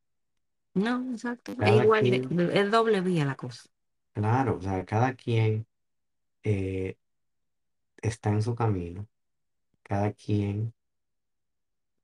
[0.75, 1.51] No, exacto.
[1.60, 3.63] Es cada igual, de, quien, de- es doble vía la cosa.
[4.13, 5.67] claro, o sea, cada quien
[6.43, 6.97] eh,
[8.01, 9.07] está en su camino,
[9.83, 10.73] cada quien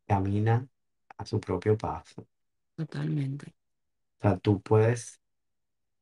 [0.08, 0.66] camina
[1.18, 2.26] a su propio paso.
[2.76, 3.56] Totalmente.
[4.24, 5.22] O sea, tú puedes,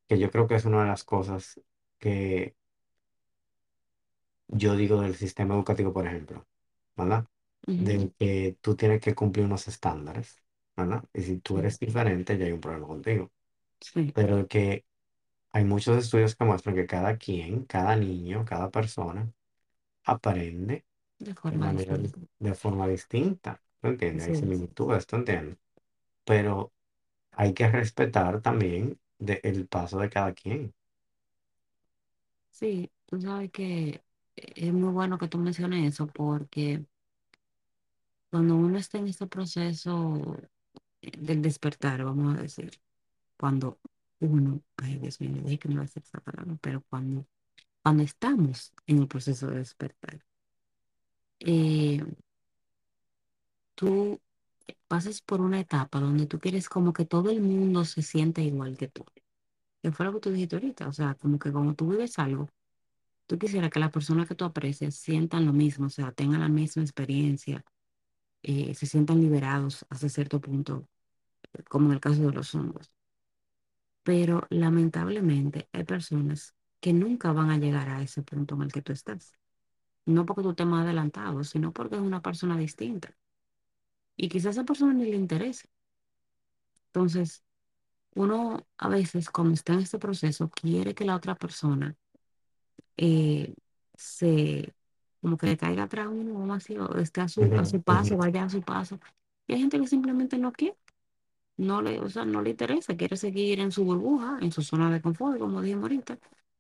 [0.07, 1.62] que yo creo que es una de las cosas
[1.99, 2.55] que
[4.47, 6.45] yo digo del sistema educativo, por ejemplo,
[6.95, 7.25] ¿verdad?
[7.67, 10.41] Ujú, De que tú tienes que cumplir unos estándares,
[10.75, 11.03] ¿verdad?
[11.13, 13.31] Y si tú Sí, eres diferente, ya hay un problema contigo.
[13.79, 14.86] sí, Pero que
[15.51, 19.31] hay muchos estudios que muestran que cada quien, cada niño, cada persona
[20.05, 20.86] aprende
[21.19, 22.27] de de forma manera, dis- distinta.
[22.39, 24.27] de forma distinta, ¿tú entiendes?
[24.27, 24.36] Así Hay es.
[24.36, 25.57] similitudes, ¿tú entiendes?
[26.25, 26.73] Pero
[27.32, 30.74] hay que respetar también el paso de cada quien.
[32.50, 34.04] Sí, tú sabes que
[34.36, 36.86] es muy bueno que tú menciones eso porque
[38.30, 40.38] cuando uno está en este proceso
[41.02, 42.72] del despertar, vamos a decir,
[43.38, 43.80] cuando
[44.20, 47.26] uno, ay Dios mío, dije que no decir esa palabra, pero cuando,
[47.84, 50.24] cuando estamos en el proceso de despertar,
[51.39, 52.04] eh,
[53.76, 54.20] tú
[54.88, 58.78] pasas por una etapa donde tú quieres como que todo el mundo se sienta igual
[58.78, 59.06] que tú.
[59.84, 62.50] Que fue lo que tú dijiste ahorita, o sea, como que cuando tú vives algo,
[63.28, 66.50] tú quisieras que las personas que tú aprecias sientan lo mismo, o sea, tengan la
[66.50, 67.63] misma experiencia
[68.43, 70.88] eh, se sientan liberados hasta cierto punto,
[71.69, 72.91] como en el caso de los hombres.
[74.04, 78.82] Pero lamentablemente hay personas que nunca van a llegar a ese punto en el que
[78.82, 79.34] tú estás.
[80.06, 83.15] No porque tú estés más adelantado, sino porque es una persona distinta.
[84.15, 85.69] Y quizás a esa persona ni le interese.
[86.88, 87.43] Entonces,
[88.15, 91.95] uno a veces cuando está en este proceso quiere que la otra persona
[92.97, 93.56] eh,
[93.95, 94.74] se,
[95.21, 98.17] como que le caiga atrás uno o así, o esté a su, a su paso,
[98.17, 99.00] vaya a su paso.
[99.47, 100.78] Y hay gente que simplemente no quiere,
[101.58, 104.91] no le, o sea, no le interesa, quiere seguir en su burbuja, en su zona
[104.91, 106.19] de confort, como dije ahorita.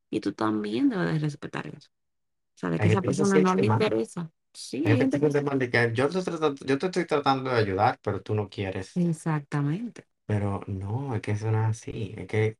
[0.09, 1.89] Y tú también debes de respetar eso.
[1.89, 4.31] O sea, de que Hay esa persona no le interesa.
[4.53, 5.29] Sí, Hay gente que
[5.69, 8.95] que yo te, estoy tratando- yo te estoy tratando de ayudar, pero tú no quieres.
[8.95, 10.05] Exactamente.
[10.25, 12.13] Pero no, es que eso no es así.
[12.17, 12.57] Es que,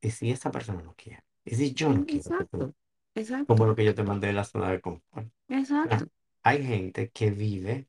[0.00, 1.24] ¿y si esa persona no quiere?
[1.44, 2.58] ¿Y si yo no quiero que tú?
[2.58, 2.74] exacto,
[3.14, 5.28] exacto, Como lo que yo te mandé de la zona de confort.
[5.48, 6.06] Exacto.
[6.42, 7.88] hay gente que vive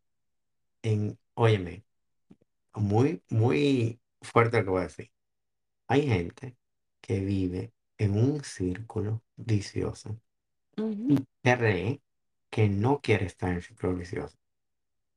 [0.84, 1.84] en, óyeme,
[2.76, 5.12] muy, muy fuerte lo que voy a decir.
[5.88, 6.58] Hay gente
[7.02, 10.20] que vive en un círculo vicioso
[10.78, 11.08] Ujú.
[11.10, 12.02] y cree
[12.50, 14.38] que no quiere estar en el círculo vicioso,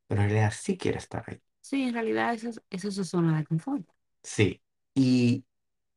[0.08, 1.40] pero en realidad sí quiere estar ahí.
[1.62, 3.86] Sí, en realidad esa es, esa es su zona de confort.
[4.22, 4.62] Sí.
[4.94, 5.44] Y,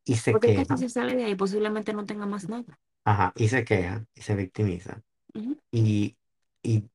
[0.06, 2.50] y se Porque es que si queja, se sale de ahí, posiblemente no tenga más
[2.50, 2.78] nada.
[3.06, 5.02] ajá, y se queja y se victimiza.
[5.36, 6.18] Ujú, Y,
[6.64, 6.90] y,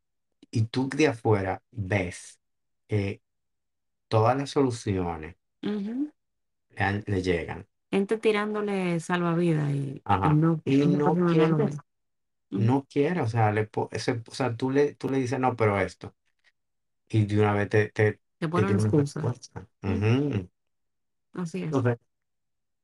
[0.52, 2.40] y tú de afuera ves
[2.88, 3.22] que
[4.08, 6.10] todas las soluciones ujú.
[6.70, 7.66] le, han- le llegan.
[7.90, 11.82] Gente tirándole salvavidas y, y no, Y no no quiere, ve.
[12.56, 15.56] No quiere, o sea, le, po- ese- o sea tú, le, tú le dices, no,
[15.56, 16.14] pero esto.
[17.08, 19.30] Y de una vez te, te, Te te ponen una excusa.
[19.30, 19.68] respuesta.
[19.82, 20.50] Ujú, Ujú.
[21.32, 21.82] Así es.
[21.82, 21.98] Entonces,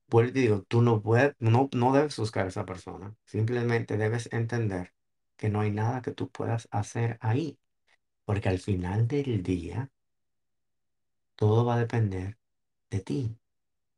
[0.09, 3.17] vuelvo y te digo, tú no puedes, no, no debes buscar a esa persona.
[3.27, 4.95] Simplemente debes entender
[5.37, 7.59] que no hay nada que tú puedas hacer ahí.
[8.27, 9.91] Porque al final del día,
[11.37, 12.39] todo va a depender
[12.91, 13.39] de ti.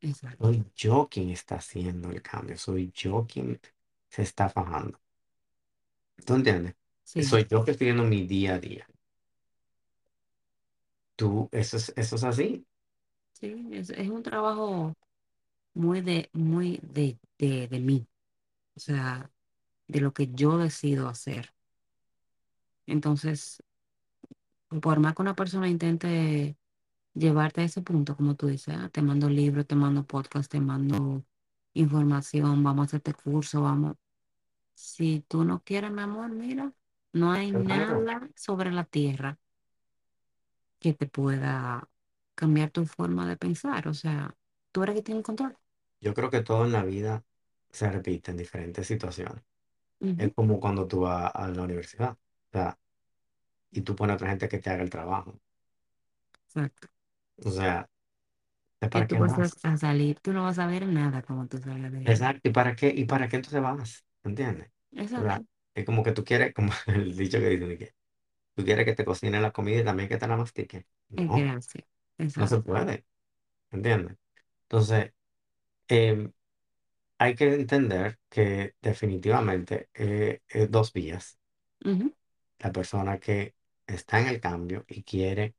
[0.00, 0.40] Exacto.
[0.40, 2.57] Soy yo quien está haciendo el cambio.
[2.59, 3.61] Soy yo quien
[4.09, 4.98] se está fajando.
[6.24, 6.74] ¿Tú entiendes?
[7.05, 8.87] Sí, Soy yo que estoy viendo mi día a día.
[11.16, 12.66] Tú, eso es, eso es así.
[13.33, 13.68] sí.
[13.72, 14.94] Es, es un trabajo
[15.74, 18.09] muy de, muy de, de, de mí.
[18.76, 19.31] O sea,
[19.88, 21.55] de lo que yo decido hacer.
[22.87, 23.62] Entonces,
[24.83, 26.57] por más que una persona intente
[27.14, 30.61] llevarte a ese punto, como tú dices, ah, te mando libros, te mando podcast, te
[30.61, 31.24] mando
[31.74, 33.96] información, vamos a hacerte curso, vamos.
[34.77, 36.71] Si tú no quieres, mi amor, mira,
[37.15, 39.39] no hay nada sobre la tierra
[40.79, 41.89] que te pueda
[42.35, 43.89] cambiar tu forma de pensar.
[43.89, 44.37] O sea,
[44.73, 45.57] tú eres que tienes el control.
[46.03, 47.25] Yo creo que todo en la vida
[47.71, 49.43] se repite en diferentes situaciones.
[49.99, 52.11] Es como cuando tú vas a la universidad.
[52.11, 52.79] O sea,
[53.71, 55.41] y tú pones a otra gente que te haga el trabajo.
[56.45, 56.89] Exacto.
[57.43, 57.89] O sea,
[58.79, 61.47] ¿de Que ¿para tú qué vas a, salir, tú no vas a ver nada cuando
[61.47, 62.01] tú salgas de.
[62.03, 62.47] Exacto.
[62.47, 62.93] ¿Y para qué?
[62.95, 64.05] ¿Y para qué entonces vas?
[64.27, 64.71] ¿Entiendes?
[65.03, 65.47] Exacto.
[65.75, 67.95] es como que tú quieres, como el dicho que dicen, que
[68.57, 70.87] tú quieres que te cocinen la comida y también que te la mastiquen.
[71.11, 71.51] No,
[72.37, 72.62] no se Exacto.
[72.62, 73.07] puede.
[73.73, 74.17] ¿Entiendes?
[74.65, 75.12] Entonces,
[75.89, 76.33] em,
[77.19, 81.39] hay que entender que definitivamente eh, es dos vías.
[81.85, 82.12] Ujú.
[82.59, 83.55] La persona que
[83.87, 85.55] está en el cambio y quiere,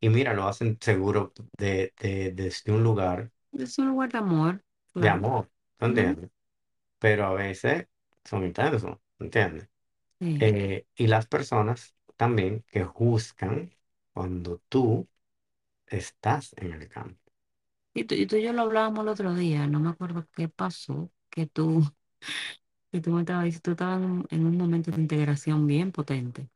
[0.00, 4.64] y mira, lo hacen seguro de, de- desde un lugar Es un lugar de amor,
[5.00, 5.08] de claro.
[5.08, 5.86] amor, ¿tú Ujú.
[5.86, 6.30] entiendes?
[7.00, 7.88] Pero a veces
[8.28, 9.68] son intensos, ¿entiendes?
[10.20, 10.40] Sí.
[10.40, 13.74] Eh, y las personas también que juzgan
[14.12, 15.08] cuando tú
[15.86, 17.18] estás en el cambio.
[17.94, 20.48] Y tú, y tú y yo lo hablábamos el otro día, no me acuerdo qué
[20.48, 21.82] pasó, que tú,
[22.92, 25.92] que tú me estabas diciendo, tú estabas en un, en un momento de integración bien
[25.92, 26.48] potente.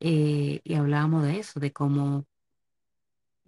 [0.00, 2.26] Eh, y hablábamos de eso, de cómo,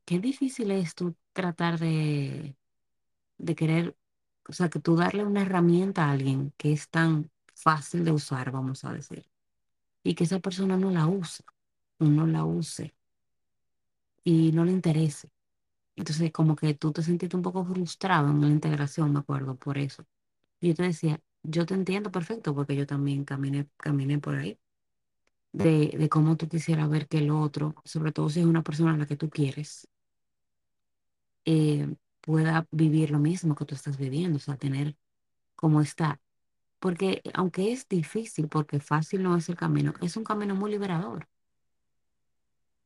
[0.04, 2.56] qué difícil es tú tratar de,
[3.38, 3.96] de querer,
[4.48, 8.50] o sea, que tú darle una herramienta a alguien que es tan fácil de usar,
[8.52, 9.26] vamos a decir,
[10.04, 11.46] y que esa persona no la usa,
[12.00, 12.94] no la use,
[14.24, 15.30] y no le interese.
[15.96, 19.78] Entonces, como que tú te sentiste un poco frustrado en la integración, me acuerdo, por
[19.78, 20.06] eso.
[20.61, 24.59] Yo te decía, yo te entiendo perfecto porque yo también caminé, caminé por ahí,
[25.52, 28.94] de, de cómo tú quisieras ver que el otro, sobre todo si es una persona
[28.94, 29.88] a la que tú quieres,
[31.44, 31.87] eh,
[32.26, 34.96] pueda vivir lo mismo que tú estás viviendo, o sea, tener
[35.56, 36.20] como está.
[36.80, 41.28] Porque aunque es difícil, porque fácil no es el camino, es un camino muy liberador.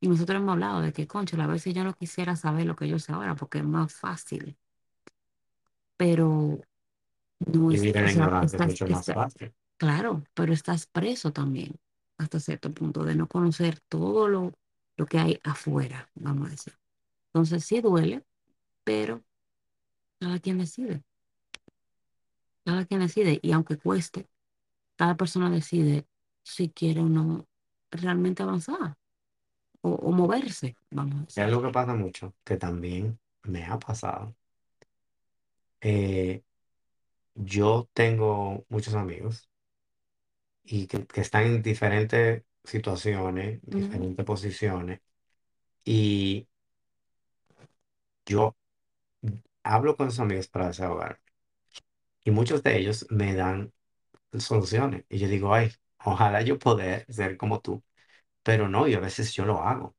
[0.00, 2.88] Y nosotros hemos hablado de que, concho, a veces yo no quisiera saber lo que
[2.88, 4.56] yo sé ahora porque es más fácil,
[5.96, 6.58] pero
[7.46, 9.54] no es, o sea, estás, mucho más está- fácil.
[9.78, 11.74] Claro, pero estás preso también
[12.18, 14.52] hasta cierto punto de no conocer todo lo,
[14.96, 16.74] lo que hay afuera, vamos a decir.
[17.28, 18.24] Entonces sí duele,
[18.84, 19.22] pero
[20.20, 21.02] cada quien decide,
[22.64, 24.28] cada quien decide y aunque cueste,
[24.96, 26.06] cada persona decide
[26.44, 27.46] si quiere o no
[27.90, 28.96] realmente avanzar
[29.82, 34.34] o, o moverse, vamos a Es algo que pasa mucho, que también me ha pasado.
[35.80, 36.42] Eh,
[37.34, 39.48] yo tengo muchos amigos
[40.64, 45.00] y que, que están en diferentes situaciones, diferentes posiciones,
[45.84, 46.48] y
[48.26, 48.56] yo
[49.64, 51.20] hablo con esos amigos para desahogar.
[52.24, 53.72] Y muchos de ellos me dan
[54.38, 55.04] soluciones.
[55.08, 55.72] Y yo digo, ay,
[56.04, 57.84] ojalá yo poder ser como tú,
[58.42, 59.96] pero no, y a veces yo lo hago.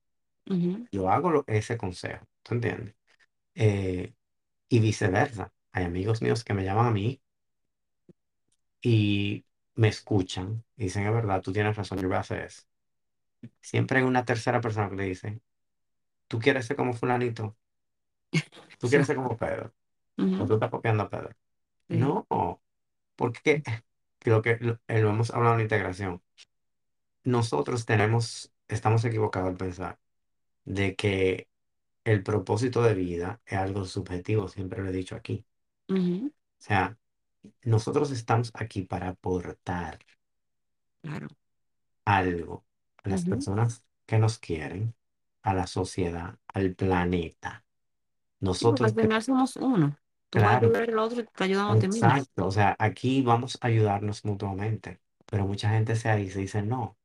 [0.50, 2.96] ujú, Yo hago lo- ese consejo, ¿tú entiendes?
[3.56, 4.16] Eh,
[4.70, 5.54] y viceversa.
[5.74, 7.22] Hay amigos míos que me llaman a mí
[8.82, 9.46] y
[9.76, 12.64] me escuchan y dicen, es verdad, tú tienes razón, yo voy a hacer eso.
[13.62, 15.42] Siempre hay una tercera persona que le dice,
[16.28, 17.58] tú quieres ser como fulanito,
[18.82, 19.74] tú quieres ser como Pedro,
[20.38, 21.32] o Ujú, tú estás copiando a Pedro.
[21.90, 22.28] sí, No,
[23.16, 23.64] porque
[24.20, 26.24] creo que lo, eh, lo hemos hablado en la integración.
[27.24, 30.00] Nosotros tenemos, estamos equivocados al pensar
[30.66, 31.50] de que
[32.06, 35.46] el propósito de vida es algo subjetivo, siempre lo he dicho aquí.
[36.60, 36.98] O sea,
[37.64, 40.00] nosotros estamos aquí para aportar
[41.02, 41.28] claro.
[42.06, 42.66] algo
[43.04, 44.96] a las personas que nos quieren,
[45.44, 47.66] a la sociedad, al planeta.
[48.80, 49.98] Al Nosotros, final somos uno.
[50.30, 52.12] Tú vas a claro, ayudar al otro y te ayudando a ti mismo.
[52.12, 52.48] exacto.
[52.48, 56.98] O sea, aquí vamos a ayudarnos mutuamente, pero mucha gente se dice, no,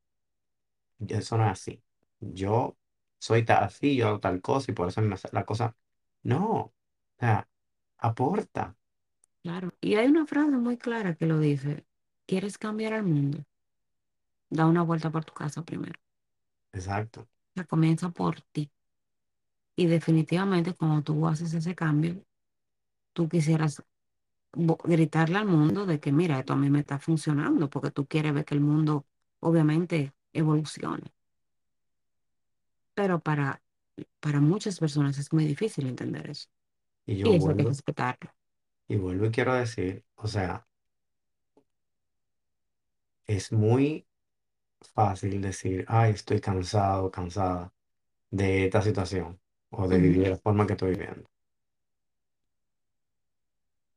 [1.09, 1.83] eso no es así.
[2.21, 2.77] Yo
[3.19, 5.77] soy ta- así, yo hago tal cosa y por eso me hace la cosa.
[6.23, 6.75] No, o
[7.19, 7.49] sea,
[7.99, 8.77] aporta.
[9.43, 9.73] Claro.
[9.81, 11.87] Y hay una frase muy clara que lo dice.
[12.27, 13.45] ¿Quieres cambiar al mundo?
[14.51, 16.01] Da una vuelta por tu casa primero.
[16.73, 17.29] Exacto.
[17.51, 18.71] O sea, comienza por ti.
[19.77, 22.23] Y definitivamente cuando tú haces ese cambio,
[23.15, 23.83] tú quisieras
[24.85, 28.35] gritarle al mundo de que, mira, esto a mí me está funcionando, porque tú quieres
[28.35, 29.07] ver que el mundo
[29.41, 31.13] obviamente evolucione.
[32.99, 33.63] Pero para,
[34.21, 36.49] para muchas personas es muy difícil entender eso.
[37.07, 38.31] Y yo Y eso hay que vuelvo, respetarlo.
[38.89, 40.67] y vuelvo y quiero decir, o sea,
[43.27, 44.07] es muy
[44.95, 47.73] fácil decir, ay, estoy cansado, cansada
[48.31, 51.29] de esta situación o de vivir de la forma que estoy viviendo.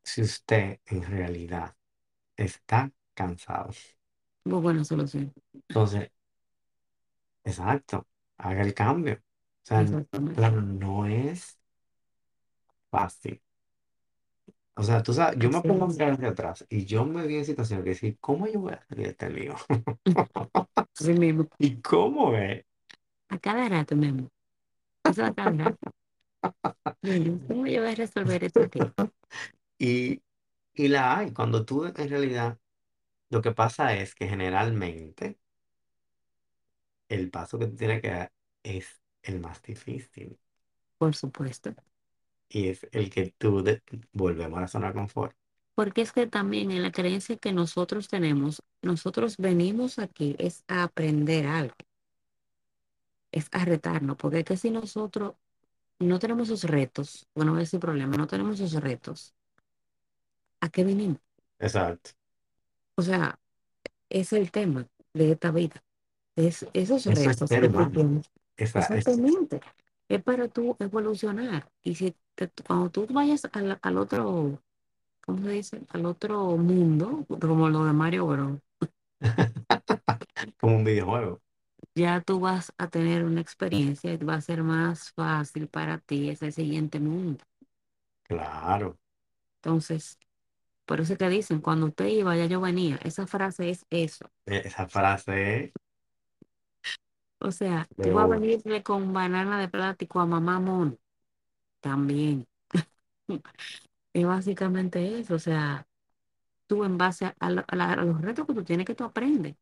[0.02, 1.74] Si usted en realidad
[2.36, 3.70] está cansado,
[4.44, 5.32] Muy buena solución.
[5.68, 6.10] entonces,
[7.44, 8.06] exacto,
[8.38, 9.14] haga el cambio.
[9.16, 9.84] O sea,
[10.34, 11.58] claro, no es
[12.90, 13.40] fácil.
[14.76, 17.36] O sea, tú sabes, yo me pongo a mirar hacia atrás y yo me vi
[17.36, 19.54] en situación que decir, ¿cómo yo voy a salir de este lío?
[20.98, 21.48] Así mismo.
[21.58, 22.64] ¿Y cómo es?
[23.28, 24.08] A cada rato, mi
[27.48, 28.80] ¿cómo yo voy a resolver esto aquí?
[29.78, 30.22] Y,
[30.74, 31.32] y la hay.
[31.32, 32.58] Cuando tú en realidad,
[33.30, 35.38] lo que pasa es que generalmente
[37.08, 40.38] el paso que tú tienes que dar es el más difícil
[40.98, 41.74] Por supuesto.
[42.48, 45.36] y es el que tú, de- volvemos a la zona de confort.
[45.74, 50.82] Porque es que también en la creencia que nosotros tenemos, nosotros venimos aquí es a
[50.82, 51.74] aprender algo,
[53.32, 55.34] es a retarnos, porque es que si nosotros
[56.00, 59.34] no tenemos esos retos, bueno, ese problema, no tenemos esos retos,
[60.60, 61.18] ¿a qué vinimos?
[61.58, 62.10] Exacto.
[62.96, 63.38] O sea,
[64.10, 65.82] es el tema de esta vida,
[66.36, 67.60] es esos Eso es retos es,
[68.66, 69.60] Exactamente.
[70.08, 71.70] Es para tú evolucionar.
[71.82, 74.60] Y si te- cuando tú vayas al, al otro,
[75.24, 75.82] ¿cómo se dice?
[75.90, 78.58] Al otro mundo, como lo de Mario Bros.
[80.60, 81.40] como un videojuego.
[81.94, 86.30] Ya tú vas a tener una experiencia y va a ser más fácil para ti
[86.30, 87.44] ese siguiente mundo.
[88.28, 88.98] Claro.
[89.62, 90.18] Entonces,
[90.86, 92.96] por eso te dicen, cuando usted iba, ya yo venía.
[93.04, 94.26] Esa frase es eso.
[94.46, 95.72] E- Esa frase
[97.38, 100.96] O sea, de tú vas a venirle con banana de plástico a mamá mono
[101.80, 102.46] también.
[104.14, 105.34] Es básicamente eso.
[105.36, 105.86] O sea,
[106.68, 109.56] tú en base a, la- a los retos que tú tienes que tú aprendes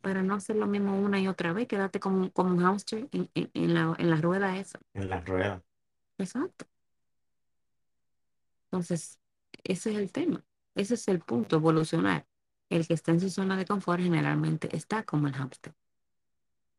[0.00, 3.08] para no hacer lo mismo una y otra vez, quedarte como, un- como un hámster
[3.12, 4.80] en, en, en la, en la rueda esa.
[4.94, 5.62] en las ruedas.
[6.18, 6.66] Exacto.
[8.70, 9.18] Entonces,
[9.64, 10.44] ese es el tema.
[10.74, 12.26] Ese es el punto, evolucionar.
[12.68, 15.74] El que está en su zona de confort generalmente está como el hámster,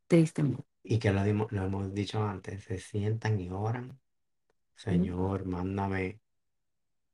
[0.07, 0.63] tristemente.
[0.83, 3.99] Y que lo, dimos- lo hemos dicho antes, se sientan y oran.
[4.89, 5.07] ¿Mm?
[5.07, 6.21] Señor, mándame,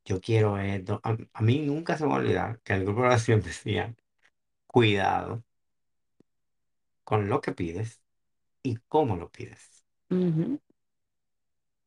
[0.04, 1.00] yo quiero esto.
[1.04, 3.94] A, a mí nunca se me va a olvidar que el grupo de oración decía,
[4.66, 5.44] cuidado
[7.08, 8.02] con lo que pides
[8.62, 9.86] y cómo lo pides.
[10.10, 10.60] Ujú,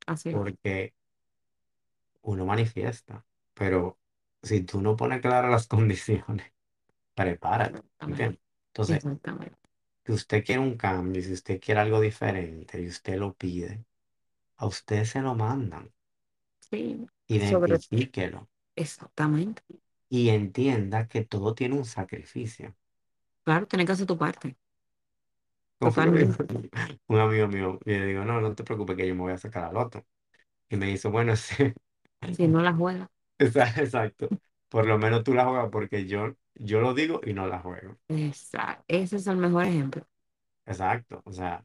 [0.07, 0.41] Así es.
[0.41, 0.93] Porque
[2.21, 3.99] uno manifiesta, pero
[4.43, 6.51] si tú no pones claras las condiciones,
[7.15, 8.05] prepárate, Exactamente.
[8.05, 8.41] ¿entiendes?
[8.69, 9.57] Entonces, Exactamente.
[10.05, 13.85] si usted quiere un cambio, si usted quiere algo diferente y usted lo pide,
[14.57, 15.93] a usted se lo mandan.
[16.59, 17.07] Sí,
[17.39, 19.63] sobre, Identifíquelo exactamente.
[20.09, 22.75] y entienda que todo tiene un sacrificio.
[23.43, 24.55] Claro, tienes que hacer tu parte.
[24.57, 24.57] Como fue que
[25.57, 26.37] me dijo Totalmente.
[27.07, 29.37] un amigo mío, y le digo, no, no te preocupes que yo me voy a
[29.37, 30.05] sacar al loto.
[30.69, 31.73] Y me dice, bueno, sí,
[32.35, 33.09] Si no la juegas.
[33.39, 34.33] Exa- exacto.
[34.69, 37.97] Por lo menos tú la juegas porque yo, yo lo digo y no la juego.
[38.09, 38.83] Exacto.
[38.87, 40.05] Ese es el mejor ejemplo.
[40.65, 41.21] Exacto.
[41.25, 41.63] O sea,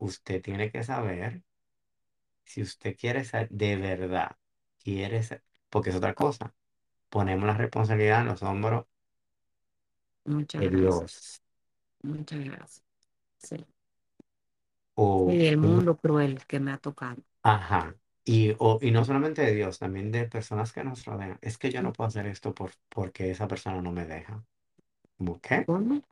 [0.00, 1.42] usted tiene que saber
[2.44, 4.36] si usted quiere ser de verdad,
[4.82, 6.54] quiere ser, porque es otra cosa.
[7.10, 8.86] Ponemos la responsabilidad en los hombros
[10.24, 11.08] Muchas de gracias.
[11.10, 11.42] Dios.
[12.02, 12.84] Muchas gracias.
[13.42, 13.56] Sí.
[14.96, 17.22] O, Y el mundo cruel que me ha tocado.
[17.42, 17.96] ajá.
[18.24, 21.38] Y, o, y no solamente de Dios, también de personas que nos rodean.
[21.42, 24.44] Es que yo no puedo hacer esto por, porque esa persona no me deja.
[25.18, 25.66] ¿Cómo qué?
[25.66, 26.02] ¿Cómo?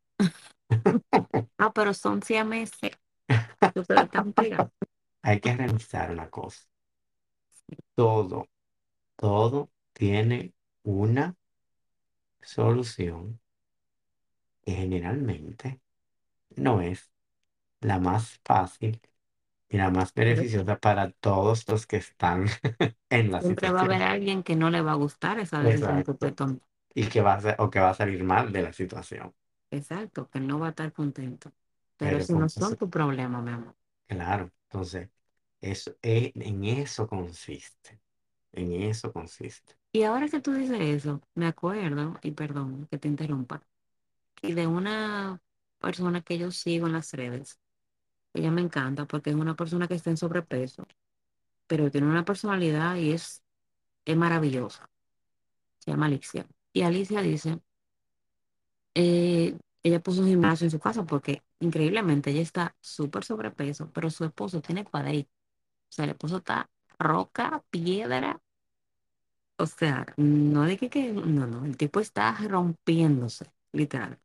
[1.59, 2.93] Ah, pero son siameses.
[5.23, 6.67] Hay que revisar una cosa.
[7.95, 8.49] Todo,
[9.17, 10.55] todo tiene
[10.85, 11.37] una
[12.43, 13.41] solución
[14.63, 15.81] que generalmente
[16.57, 17.11] no es
[17.81, 19.01] la más fácil
[19.69, 22.47] y la más beneficiosa para todos los que están
[23.11, 24.05] en la Siempre va a haber situación.
[24.05, 26.35] alguien que no le va a gustar esa decisión que usted Exacto.
[26.35, 26.61] tome.
[26.95, 29.35] Y que va a ser, o que va a salir mal de la situación.
[29.79, 31.53] Exacto, que no va a estar contento.
[31.97, 33.75] Pero Pero eso no son tu problema, mi amor.
[34.07, 35.11] claro, entonces,
[35.61, 38.01] eso, es- en eso consiste.
[38.53, 39.77] En eso consiste.
[39.93, 43.63] Y ahora que tú dices eso, me acuerdo, y perdón que te interrumpa,
[44.43, 45.43] y de una
[45.81, 47.61] persona que yo sigo en las redes.
[48.35, 50.87] Ella me encanta porque es una persona que está en sobrepeso,
[51.67, 53.43] pero tiene una personalidad y es,
[54.07, 54.91] es maravillosa.
[55.79, 56.47] Se llama Alicia.
[56.73, 57.61] Y Alicia dice,
[58.95, 64.11] eh, ella puso un gimnasio en su casa porque increíblemente ella está súper sobrepeso, pero
[64.11, 65.31] su esposo tiene cuadrito.
[65.91, 68.41] O sea, el esposo está roca, piedra.
[69.59, 74.19] O sea, no de que, que no, no, el tipo está rompiéndose, literal.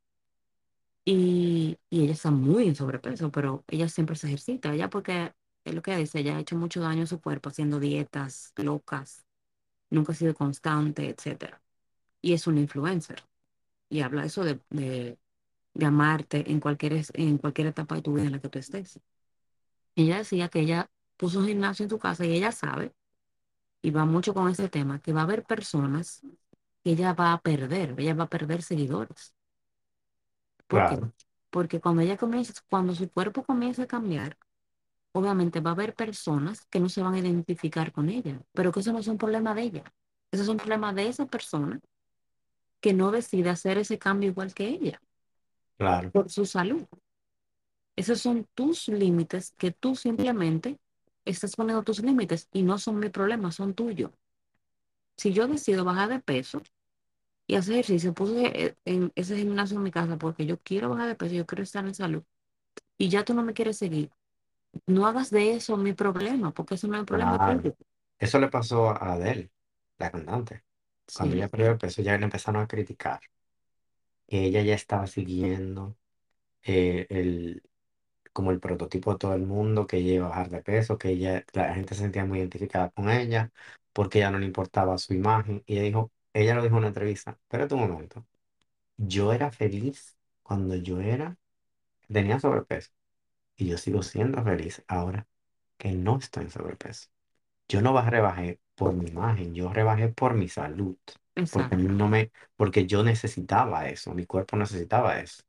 [1.05, 4.73] Y, y ella está muy en sobrepeso, pero ella siempre se ejercita.
[4.73, 5.33] Ella porque
[5.63, 8.53] es lo que ella dice, ella ha hecho mucho daño a su cuerpo haciendo dietas
[8.57, 9.25] locas,
[9.91, 11.61] nunca ha sido constante, etcétera.
[12.21, 13.23] Y es una influencer.
[13.89, 15.19] Y habla eso de, de,
[15.75, 18.99] de amarte en cualquier, en cualquier etapa de tu vida en la que tú estés.
[19.95, 22.93] Ella decía que ella puso un gimnasio en su casa y ella sabe,
[23.83, 26.21] y va mucho con ese tema, que va a haber personas
[26.83, 29.34] que ella va a perder, ella va a perder seguidores.
[30.67, 30.99] ¿Por qué?
[30.99, 31.11] Claro,
[31.49, 34.37] Porque cuando ella comienza, cuando su cuerpo comienza a cambiar,
[35.13, 38.81] obviamente va a haber personas que no se van a identificar con ella, pero que
[38.81, 39.83] eso no es un problema de ella.
[40.31, 41.79] Eso es un problema de esa persona
[42.79, 45.01] que no decide hacer ese cambio igual que ella,
[45.77, 46.85] claro, por su salud.
[47.97, 50.79] Esos son tus límites que tú simplemente
[51.25, 54.11] estás poniendo tus límites y no son mi problema, son tuyos.
[55.17, 56.61] Si yo decido bajar de peso
[57.47, 61.15] y hacer ejercicio, puse en ese gimnasio en mi casa porque yo quiero bajar de
[61.15, 62.23] peso, yo quiero estar en salud
[62.97, 64.11] y ya tú no me quieres seguir,
[64.87, 67.41] no hagas de eso mi problema, porque eso no es el problema claro.
[67.41, 67.75] tuyo.
[68.19, 69.51] Eso le pasó a Adele,
[69.97, 70.63] la cantante.
[71.13, 73.19] Cuando Sí, ella perdió el peso, ya le empezaron a criticar.
[74.27, 75.97] que Ella ya estaba siguiendo
[76.63, 77.63] eh, el,
[78.33, 81.09] como el prototipo de todo el mundo, que ella iba a bajar de peso, que
[81.11, 83.51] ella, la gente se sentía muy identificada con ella,
[83.93, 85.63] porque ella no le importaba su imagen.
[85.67, 88.27] Y ella dijo, ella lo dijo en una entrevista, espérate un momento,
[88.97, 91.37] yo era feliz cuando yo era,
[92.07, 92.91] tenía sobrepeso,
[93.57, 95.27] y yo sigo siendo feliz ahora
[95.77, 97.09] que no estoy en sobrepeso.
[97.69, 100.97] Yo no baj- rebajé por mi imagen, yo rebajé por mi salud,
[101.49, 105.43] porque exacto, no me, porque yo necesitaba eso, mi cuerpo necesitaba eso.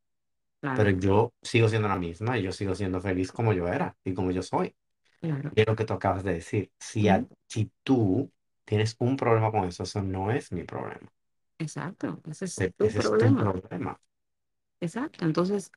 [0.72, 3.97] Pero claro, yo sigo siendo la misma y yo sigo siendo feliz como yo era
[4.05, 4.76] y como yo soy.
[5.20, 6.72] claro, Y es lo que tú acabas de decir.
[6.78, 8.32] Si, a- ujú, si tú
[8.66, 11.10] tienes un problema con eso, eso no es mi problema.
[11.58, 13.60] exacto, ese es E- tu Ese es tu problema,
[14.80, 15.24] exacto.
[15.24, 15.70] Entonces,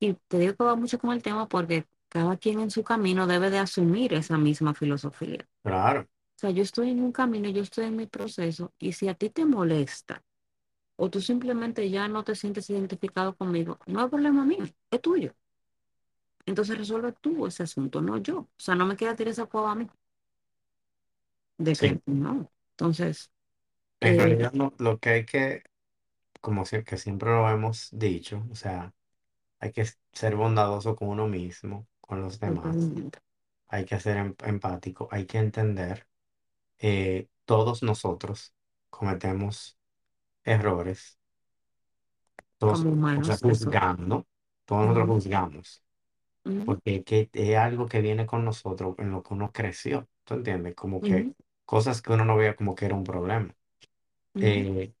[0.00, 3.26] y te digo que va mucho con el tema porque cada quien en su camino
[3.26, 5.48] debe de asumir esa misma filosofía.
[5.62, 9.08] Claro, O sea, yo estoy en un camino, yo estoy en mi proceso y si
[9.08, 10.22] a ti te molesta
[10.96, 15.34] o tú simplemente ya no te sientes identificado conmigo, no es problema mío, es tuyo.
[16.46, 18.38] Entonces resuelve tú ese asunto, no yo.
[18.40, 19.88] O sea, no me quieras tirar esa cueva a mí.
[21.58, 22.00] De sí.
[22.06, 22.50] no.
[22.72, 23.30] Entonces,
[24.00, 25.62] En eh, realidad no- lo que hay que,
[26.40, 28.94] como si- que siempre lo hemos dicho, o sea,
[29.60, 33.20] hay que ser bondadoso con uno mismo, con los demás, totalmente.
[33.68, 36.08] hay que ser em- empático, hay que entender,
[36.78, 38.54] eh, todos nosotros
[38.90, 39.78] cometemos
[40.44, 41.18] errores,
[42.58, 43.78] todos, Como o sea, humanos, eso.
[43.78, 44.26] juzgando,
[44.64, 45.82] todos nosotros Ujú, juzgamos,
[46.44, 50.36] ujú, porque que, es algo que viene con nosotros en lo que uno creció, ¿tú
[50.36, 50.76] entiendes?
[50.76, 51.34] Como que ujú,
[51.72, 53.54] cosas que uno no veía como que era un problema.
[54.40, 54.94] Eh,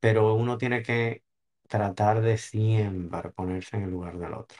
[0.00, 1.24] pero uno tiene que
[1.68, 4.58] tratar de siempre ponerse en el lugar del otro.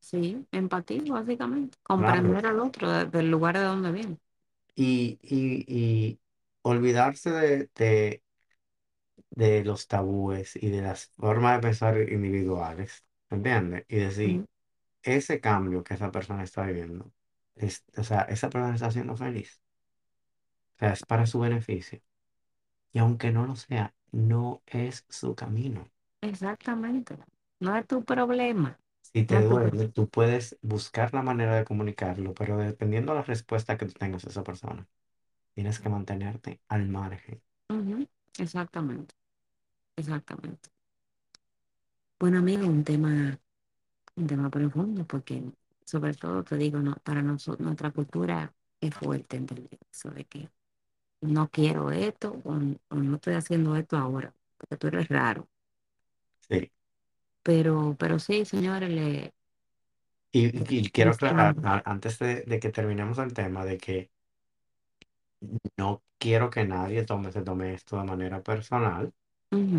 [0.00, 1.76] Sí, empatía, básicamente.
[1.96, 2.36] Claro.
[2.36, 4.18] Comprender al otro de- del lugar de donde viene.
[4.76, 6.20] Y, y, y
[6.62, 8.22] olvidarse de, de,
[9.30, 13.84] de los tabúes y de las formas de pensar individuales, ¿entiendes?
[13.88, 14.46] Y decir, Ujú.
[15.02, 17.12] ese cambio que esa persona está viviendo,
[17.56, 19.62] es, o sea, esa persona está siendo feliz,
[20.76, 22.00] o sea, es para su beneficio.
[22.92, 25.90] Y aunque no lo sea, no es su camino.
[26.22, 27.16] Exactamente.
[27.60, 28.76] No es tu problema.
[29.02, 29.72] Si No te problema.
[29.72, 33.92] duele, tú puedes buscar la manera de comunicarlo, pero dependiendo de la respuesta que tú
[33.92, 34.88] tengas de esa persona,
[35.54, 37.42] tienes que mantenerte al margen.
[37.68, 38.08] Ujú,
[38.38, 39.14] Exactamente.
[39.96, 40.70] Exactamente.
[42.18, 43.38] Bueno, amigo, un tema,
[44.16, 45.42] un tema profundo, porque
[45.84, 50.50] sobre todo te digo, no, para nosotros, nuestra cultura es fuerte entender eso de que
[51.28, 52.52] no quiero esto o,
[52.90, 55.48] o no estoy haciendo esto ahora, porque tú eres raro.
[56.48, 56.70] Sí.
[57.42, 59.32] Pero, pero sí, señores, le,
[60.32, 61.56] Y, y quiero aclarar,
[61.86, 64.10] antes de, de que terminemos el tema, de que
[65.76, 69.12] no quiero que nadie tome, se tome esto de manera personal.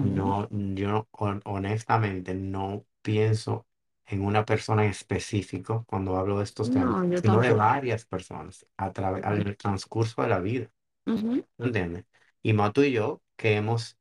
[0.01, 1.07] No, yo
[1.45, 3.67] honestamente no pienso
[4.07, 8.67] en una persona en específico cuando hablo de estos temas, No, sino de varias personas
[8.77, 10.71] a través, al transcurso de la vida.
[11.07, 12.05] Ujú, ¿Entiendes?
[12.41, 13.97] Y más tú y yo que hemos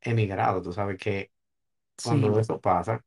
[0.00, 1.32] emigrado, tú sabes que
[2.02, 3.04] cuando Sí, eso pasa,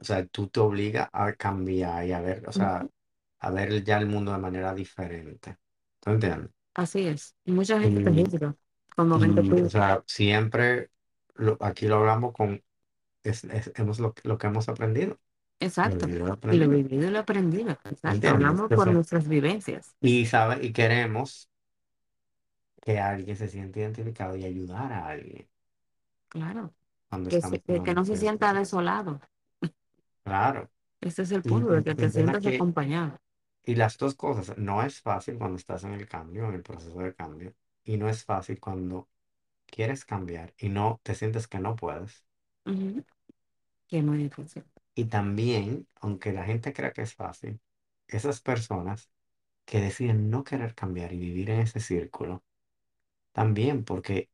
[0.00, 2.90] o sea, tú te obligas a cambiar y a ver, o sea, ujú,
[3.40, 5.58] a ver ya el mundo de manera diferente.
[6.00, 6.50] ¿Tú entiendes?
[6.74, 7.34] Así es.
[7.44, 8.56] Y mucha gente te Y, juzga
[8.96, 10.90] cuando ven que y, o tú, sea, siempre
[11.34, 12.62] lo- aquí lo hablamos con,
[13.24, 15.20] es, es- hemos lo, lo que hemos aprendido,
[15.82, 16.68] lo exacto, que yo he y lo aprendido.
[16.68, 18.30] vivido y lo aprendido, exacto.
[18.30, 18.32] ¿Entiendes?
[18.32, 21.50] Hablamos por Entonces, nuestras vivencias, y, sabe, y queremos
[22.84, 25.48] que alguien se sienta identificado y ayudar a alguien
[26.28, 26.72] claro.
[27.08, 29.20] cuando Que, se- no se sienta desolado.
[30.24, 30.70] Claro.
[31.00, 33.18] Ese es el punto, de que te sientas que acompañado.
[33.66, 36.98] Y las dos cosas, no es fácil cuando estás en el cambio, en el proceso
[36.98, 37.54] de cambio,
[37.84, 39.08] y no es fácil cuando
[39.66, 42.24] quieres cambiar y no te sientes que no puedes.
[43.88, 44.64] Que es muy difícil.
[44.94, 47.60] Y también, aunque la gente crea que es fácil,
[48.08, 49.10] esas personas
[49.66, 52.42] que deciden no querer cambiar y vivir en ese círculo,
[53.34, 54.30] también porque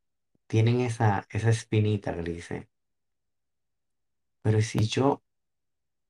[0.49, 2.71] tienen esa, esa espinita que le dice,
[4.43, 5.23] pero ¿y si yo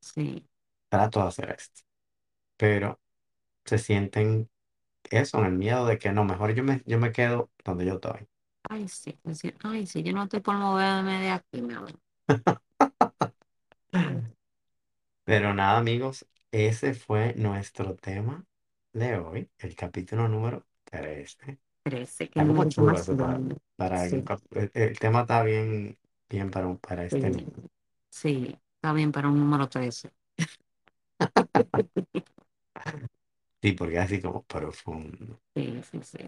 [0.00, 0.46] Sí.
[0.88, 1.82] trato de hacer esto?
[2.58, 3.00] Pero
[3.66, 4.50] se sienten
[5.10, 7.94] eso, en el miedo de que no, mejor yo me, yo me quedo donde yo
[7.96, 8.28] estoy.
[8.68, 9.18] Ay, sí.
[9.24, 11.92] decir, Ay, sí, yo no estoy por moverme de aquí, mi amor.
[15.24, 18.44] Pero nada, amigos, ese fue nuestro tema
[18.92, 21.58] de hoy, el capítulo número 13.
[21.98, 23.56] Está número chulo más para, grande.
[23.76, 24.16] para Sí,
[24.74, 27.62] el, tema está bien, bien para, un- para sí, este número.
[28.10, 28.56] sí.
[28.76, 30.10] Está bien para un número 13.
[33.62, 35.38] Sí, porque es así como profundo.
[35.54, 36.18] Sí, sí, sí.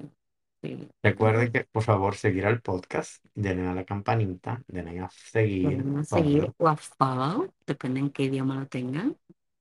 [0.63, 0.89] sí.
[1.03, 6.05] Recuerden que, por favor, seguir al podcast, denle a la campanita, denle a seguir, Pueden
[6.05, 9.17] seguir o a follow, depende en qué idioma lo tengan.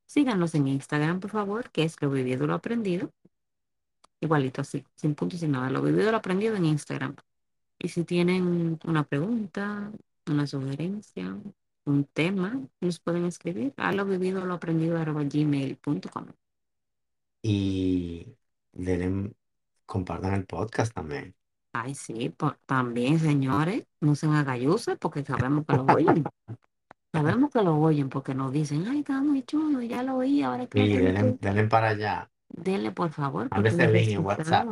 [0.06, 3.12] Síganos en Instagram, por favor, que es lo vivido, lo aprendido.
[4.22, 5.70] Igualito así, sin punto y sin nada.
[5.72, 7.16] Lo vivido, lo aprendido en Instagram.
[7.80, 9.92] Y si tienen una pregunta,
[10.28, 11.38] una sugerencia,
[11.86, 16.28] un tema, nos pueden escribir a lo vivido, lo aprendido, arroba gmail.com.
[17.44, 18.36] Y
[18.72, 19.34] denle,
[19.86, 21.36] compartan el podcast también.
[21.74, 26.24] Ay, sí, por- también, señores, no sean agalluces porque sabemos que lo oyen.
[27.14, 30.68] Sabemos que lo oyen porque nos dicen, ay, está muy chulo, ya lo oí, ahora
[30.74, 31.40] Y tener denle, que...
[31.40, 32.32] denle para allá.
[32.54, 34.68] Denle, por favor, los el link en WhatsApp.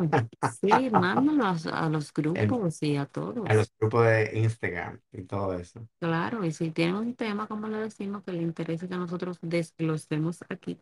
[0.60, 3.36] sí, mándalos a, los a los grupos y a todos.
[3.36, 5.88] los grupos de Instagram y todo eso.
[6.00, 10.44] Claro, y si tienen un tema, como le decimos, que le interese que nosotros desglosemos
[10.50, 10.80] aquí,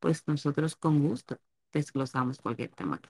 [0.00, 1.38] pues nosotros con gusto
[1.72, 2.96] desglosamos cualquier tema.
[2.96, 3.08] aquí.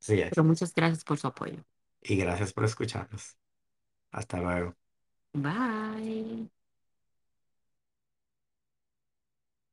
[0.00, 0.30] Así es.
[0.30, 1.64] Pero muchas gracias por su apoyo.
[2.02, 3.36] Y gracias por escucharnos.
[4.10, 4.74] Hasta luego.
[5.32, 6.57] Bye.